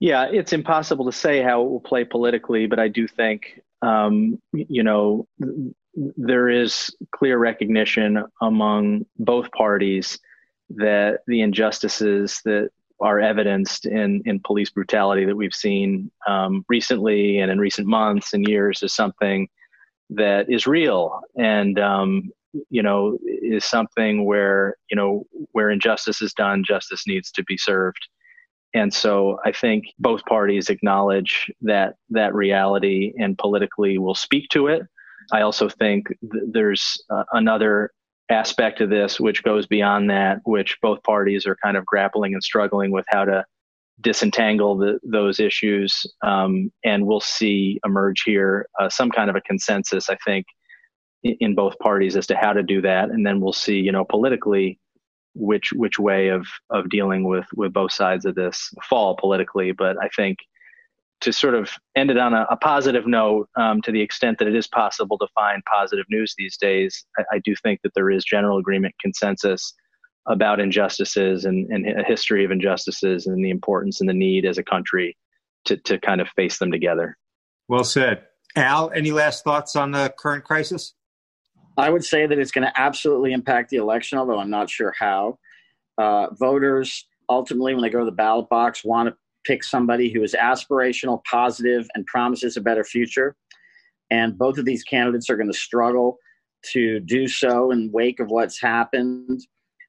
Yeah, 0.00 0.24
it's 0.24 0.52
impossible 0.52 1.04
to 1.04 1.12
say 1.12 1.42
how 1.42 1.62
it 1.62 1.68
will 1.68 1.80
play 1.80 2.04
politically, 2.04 2.66
but 2.66 2.78
I 2.78 2.88
do 2.88 3.06
think, 3.06 3.60
um, 3.82 4.40
you 4.52 4.82
know, 4.82 5.26
there 5.94 6.48
is 6.48 6.94
clear 7.14 7.36
recognition 7.36 8.24
among 8.40 9.04
both 9.18 9.50
parties 9.52 10.18
that 10.70 11.20
the 11.26 11.42
injustices 11.42 12.40
that 12.44 12.70
are 13.00 13.20
evidenced 13.20 13.86
in, 13.86 14.22
in 14.24 14.40
police 14.40 14.70
brutality 14.70 15.24
that 15.24 15.36
we've 15.36 15.54
seen 15.54 16.10
um, 16.26 16.64
recently 16.68 17.38
and 17.38 17.50
in 17.50 17.58
recent 17.58 17.86
months 17.86 18.32
and 18.32 18.48
years 18.48 18.82
is 18.82 18.94
something 18.94 19.48
that 20.10 20.50
is 20.50 20.66
real. 20.66 21.20
And 21.36 21.78
um, 21.78 22.30
you 22.70 22.82
know 22.82 23.18
is 23.24 23.64
something 23.64 24.24
where 24.24 24.76
you 24.90 24.96
know 24.96 25.24
where 25.52 25.70
injustice 25.70 26.22
is 26.22 26.32
done 26.32 26.64
justice 26.66 27.06
needs 27.06 27.30
to 27.32 27.44
be 27.44 27.56
served. 27.56 28.08
And 28.74 28.92
so 28.92 29.38
i 29.44 29.52
think 29.52 29.84
both 29.98 30.24
parties 30.24 30.68
acknowledge 30.68 31.50
that 31.62 31.94
that 32.10 32.34
reality 32.34 33.12
and 33.18 33.36
politically 33.38 33.98
will 33.98 34.14
speak 34.14 34.48
to 34.50 34.66
it. 34.68 34.82
I 35.32 35.42
also 35.42 35.68
think 35.68 36.08
th- 36.08 36.44
there's 36.50 37.02
uh, 37.10 37.24
another 37.32 37.90
aspect 38.30 38.80
of 38.80 38.90
this 38.90 39.18
which 39.18 39.42
goes 39.42 39.66
beyond 39.66 40.10
that 40.10 40.40
which 40.44 40.78
both 40.82 41.02
parties 41.02 41.46
are 41.46 41.56
kind 41.62 41.76
of 41.78 41.86
grappling 41.86 42.34
and 42.34 42.42
struggling 42.42 42.90
with 42.90 43.06
how 43.08 43.24
to 43.24 43.44
disentangle 44.00 44.76
the, 44.76 44.98
those 45.02 45.40
issues, 45.40 46.06
um, 46.22 46.70
and 46.84 47.06
we'll 47.06 47.20
see 47.20 47.80
emerge 47.84 48.22
here 48.24 48.68
uh, 48.80 48.88
some 48.88 49.10
kind 49.10 49.30
of 49.30 49.36
a 49.36 49.40
consensus. 49.40 50.08
I 50.08 50.16
think 50.24 50.46
in, 51.22 51.36
in, 51.40 51.54
both 51.54 51.78
parties 51.78 52.16
as 52.16 52.26
to 52.28 52.36
how 52.36 52.52
to 52.52 52.62
do 52.62 52.80
that, 52.82 53.10
and 53.10 53.26
then 53.26 53.40
we'll 53.40 53.52
see, 53.52 53.78
you 53.78 53.92
know, 53.92 54.04
politically 54.04 54.78
which 55.34 55.72
which 55.74 55.98
way 55.98 56.28
of 56.28 56.46
of 56.70 56.88
dealing 56.88 57.24
with 57.24 57.46
with 57.54 57.72
both 57.72 57.92
sides 57.92 58.24
of 58.24 58.34
this 58.34 58.72
fall 58.88 59.16
politically. 59.16 59.72
But 59.72 59.96
I 60.02 60.08
think 60.14 60.38
to 61.20 61.32
sort 61.32 61.54
of 61.54 61.70
end 61.96 62.10
it 62.10 62.18
on 62.18 62.32
a, 62.32 62.46
a 62.50 62.56
positive 62.56 63.06
note, 63.06 63.48
um, 63.56 63.82
to 63.82 63.90
the 63.90 64.00
extent 64.00 64.38
that 64.38 64.46
it 64.46 64.54
is 64.54 64.68
possible 64.68 65.18
to 65.18 65.26
find 65.34 65.62
positive 65.64 66.06
news 66.08 66.34
these 66.38 66.56
days, 66.56 67.04
I, 67.18 67.24
I 67.34 67.38
do 67.40 67.56
think 67.62 67.80
that 67.82 67.92
there 67.94 68.10
is 68.10 68.24
general 68.24 68.58
agreement, 68.58 68.94
consensus 69.00 69.74
about 70.28 70.60
injustices 70.60 71.44
and, 71.44 71.68
and 71.70 71.86
a 71.86 72.04
history 72.04 72.44
of 72.44 72.50
injustices 72.50 73.26
and 73.26 73.44
the 73.44 73.50
importance 73.50 74.00
and 74.00 74.08
the 74.08 74.14
need 74.14 74.44
as 74.44 74.58
a 74.58 74.62
country 74.62 75.16
to, 75.64 75.76
to 75.78 75.98
kind 75.98 76.20
of 76.20 76.28
face 76.36 76.58
them 76.58 76.70
together. 76.70 77.16
Well 77.68 77.84
said. 77.84 78.24
Al, 78.56 78.90
any 78.90 79.10
last 79.10 79.44
thoughts 79.44 79.76
on 79.76 79.90
the 79.92 80.12
current 80.18 80.44
crisis? 80.44 80.94
I 81.76 81.90
would 81.90 82.04
say 82.04 82.26
that 82.26 82.38
it's 82.38 82.50
going 82.50 82.66
to 82.66 82.80
absolutely 82.80 83.32
impact 83.32 83.70
the 83.70 83.76
election, 83.76 84.18
although 84.18 84.38
I'm 84.38 84.50
not 84.50 84.70
sure 84.70 84.94
how. 84.98 85.38
Uh, 85.96 86.28
voters 86.34 87.06
ultimately, 87.28 87.74
when 87.74 87.82
they 87.82 87.90
go 87.90 88.00
to 88.00 88.04
the 88.04 88.10
ballot 88.10 88.48
box, 88.48 88.84
want 88.84 89.08
to 89.08 89.16
pick 89.44 89.62
somebody 89.62 90.12
who 90.12 90.22
is 90.22 90.34
aspirational, 90.38 91.22
positive, 91.24 91.88
and 91.94 92.04
promises 92.06 92.56
a 92.56 92.60
better 92.60 92.84
future. 92.84 93.36
And 94.10 94.36
both 94.36 94.58
of 94.58 94.64
these 94.64 94.82
candidates 94.82 95.30
are 95.30 95.36
going 95.36 95.50
to 95.50 95.58
struggle 95.58 96.18
to 96.72 97.00
do 97.00 97.28
so 97.28 97.70
in 97.70 97.90
wake 97.92 98.20
of 98.20 98.28
what's 98.28 98.60
happened 98.60 99.40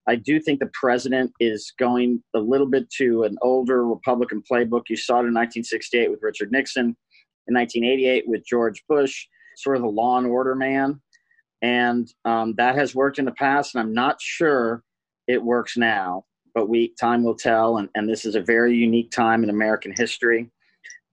I 0.10 0.16
do 0.16 0.40
think 0.40 0.60
the 0.60 0.72
president 0.74 1.32
is 1.40 1.72
going 1.78 2.24
a 2.34 2.40
little 2.40 2.66
bit 2.66 2.90
to 2.98 3.24
an 3.24 3.38
older 3.44 3.86
Republican 3.86 4.42
playbook. 4.42 4.86
You 4.90 4.98
saw 4.98 5.18
it 5.18 5.30
in 5.30 5.36
1968 5.36 6.10
with 6.10 6.24
Richard 6.24 6.52
Nixon, 6.52 6.98
in 7.48 7.54
1988 7.54 8.28
with 8.28 8.44
George 8.44 8.84
Bush, 8.90 9.28
sort 9.56 9.76
of 9.76 9.84
the 9.84 9.88
law 9.88 10.18
and 10.18 10.26
order 10.26 10.56
man. 10.56 11.00
And 11.62 12.12
um, 12.26 12.56
that 12.58 12.74
has 12.74 12.96
worked 12.96 13.20
in 13.20 13.26
the 13.26 13.34
past, 13.34 13.76
and 13.76 13.84
I'm 13.84 13.94
not 13.94 14.20
sure 14.20 14.84
it 15.28 15.44
works 15.44 15.78
now. 15.78 16.26
But 16.56 16.70
we 16.70 16.96
time 17.00 17.24
will 17.24 17.36
tell, 17.36 17.78
and, 17.78 17.88
and 17.94 18.10
this 18.10 18.26
is 18.26 18.34
a 18.34 18.42
very 18.42 18.76
unique 18.76 19.12
time 19.12 19.44
in 19.44 19.52
American 19.52 19.94
history. 19.96 20.50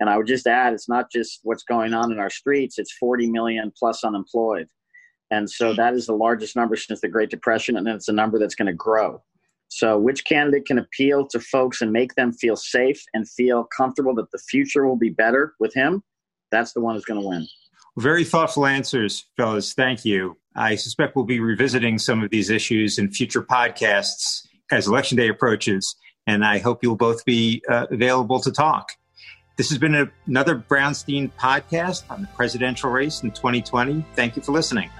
And 0.00 0.08
I 0.08 0.16
would 0.16 0.26
just 0.26 0.46
add, 0.46 0.72
it's 0.72 0.88
not 0.88 1.12
just 1.12 1.40
what's 1.42 1.64
going 1.64 1.92
on 1.92 2.12
in 2.12 2.18
our 2.18 2.30
streets; 2.30 2.78
it's 2.78 2.96
40 2.96 3.30
million 3.30 3.70
plus 3.78 4.04
unemployed. 4.04 4.68
And 5.30 5.50
so 5.50 5.74
that 5.74 5.94
is 5.94 6.06
the 6.06 6.14
largest 6.14 6.56
number 6.56 6.76
since 6.76 7.00
the 7.00 7.08
Great 7.08 7.30
Depression, 7.30 7.76
and 7.76 7.88
it's 7.88 8.08
a 8.08 8.12
number 8.12 8.38
that's 8.38 8.54
going 8.54 8.66
to 8.66 8.72
grow. 8.72 9.22
So, 9.68 9.98
which 9.98 10.24
candidate 10.24 10.66
can 10.66 10.78
appeal 10.78 11.26
to 11.28 11.40
folks 11.40 11.82
and 11.82 11.92
make 11.92 12.14
them 12.14 12.32
feel 12.32 12.54
safe 12.56 13.02
and 13.12 13.28
feel 13.28 13.64
comfortable 13.76 14.14
that 14.14 14.30
the 14.30 14.38
future 14.38 14.86
will 14.86 14.96
be 14.96 15.10
better 15.10 15.54
with 15.58 15.74
him? 15.74 16.04
That's 16.52 16.72
the 16.72 16.80
one 16.80 16.94
who's 16.94 17.04
going 17.04 17.20
to 17.20 17.26
win. 17.26 17.48
Very 17.98 18.24
thoughtful 18.24 18.66
answers, 18.66 19.24
fellas. 19.36 19.74
Thank 19.74 20.04
you. 20.04 20.36
I 20.54 20.76
suspect 20.76 21.16
we'll 21.16 21.24
be 21.24 21.40
revisiting 21.40 21.98
some 21.98 22.22
of 22.22 22.30
these 22.30 22.50
issues 22.50 22.98
in 22.98 23.10
future 23.10 23.42
podcasts 23.42 24.46
as 24.70 24.86
Election 24.86 25.16
Day 25.16 25.28
approaches, 25.28 25.96
and 26.26 26.44
I 26.44 26.58
hope 26.58 26.82
you'll 26.82 26.96
both 26.96 27.24
be 27.24 27.62
uh, 27.68 27.86
available 27.90 28.40
to 28.40 28.52
talk. 28.52 28.90
This 29.56 29.70
has 29.70 29.78
been 29.78 29.94
a, 29.94 30.10
another 30.26 30.56
Brownstein 30.56 31.32
podcast 31.38 32.04
on 32.10 32.20
the 32.20 32.28
presidential 32.28 32.90
race 32.90 33.22
in 33.22 33.30
2020. 33.30 34.04
Thank 34.14 34.36
you 34.36 34.42
for 34.42 34.52
listening. 34.52 34.90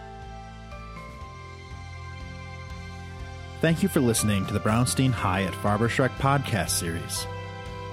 Thank 3.60 3.82
you 3.82 3.88
for 3.88 4.00
listening 4.00 4.44
to 4.46 4.52
the 4.52 4.60
Brownstein 4.60 5.10
Hyatt 5.10 5.54
Farber 5.54 5.88
Schreck 5.88 6.10
podcast 6.18 6.70
series. 6.70 7.26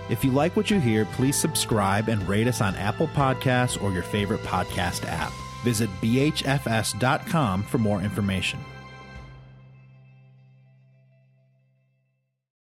If 0.09 0.23
you 0.23 0.31
like 0.31 0.55
what 0.55 0.69
you 0.69 0.79
hear, 0.79 1.05
please 1.05 1.39
subscribe 1.39 2.09
and 2.09 2.27
rate 2.27 2.47
us 2.47 2.59
on 2.61 2.75
Apple 2.75 3.07
Podcasts 3.07 3.81
or 3.81 3.91
your 3.93 4.03
favorite 4.03 4.41
podcast 4.41 5.05
app. 5.07 5.31
Visit 5.63 5.89
bhfs.com 6.01 7.63
for 7.63 7.77
more 7.77 8.01
information. 8.01 8.59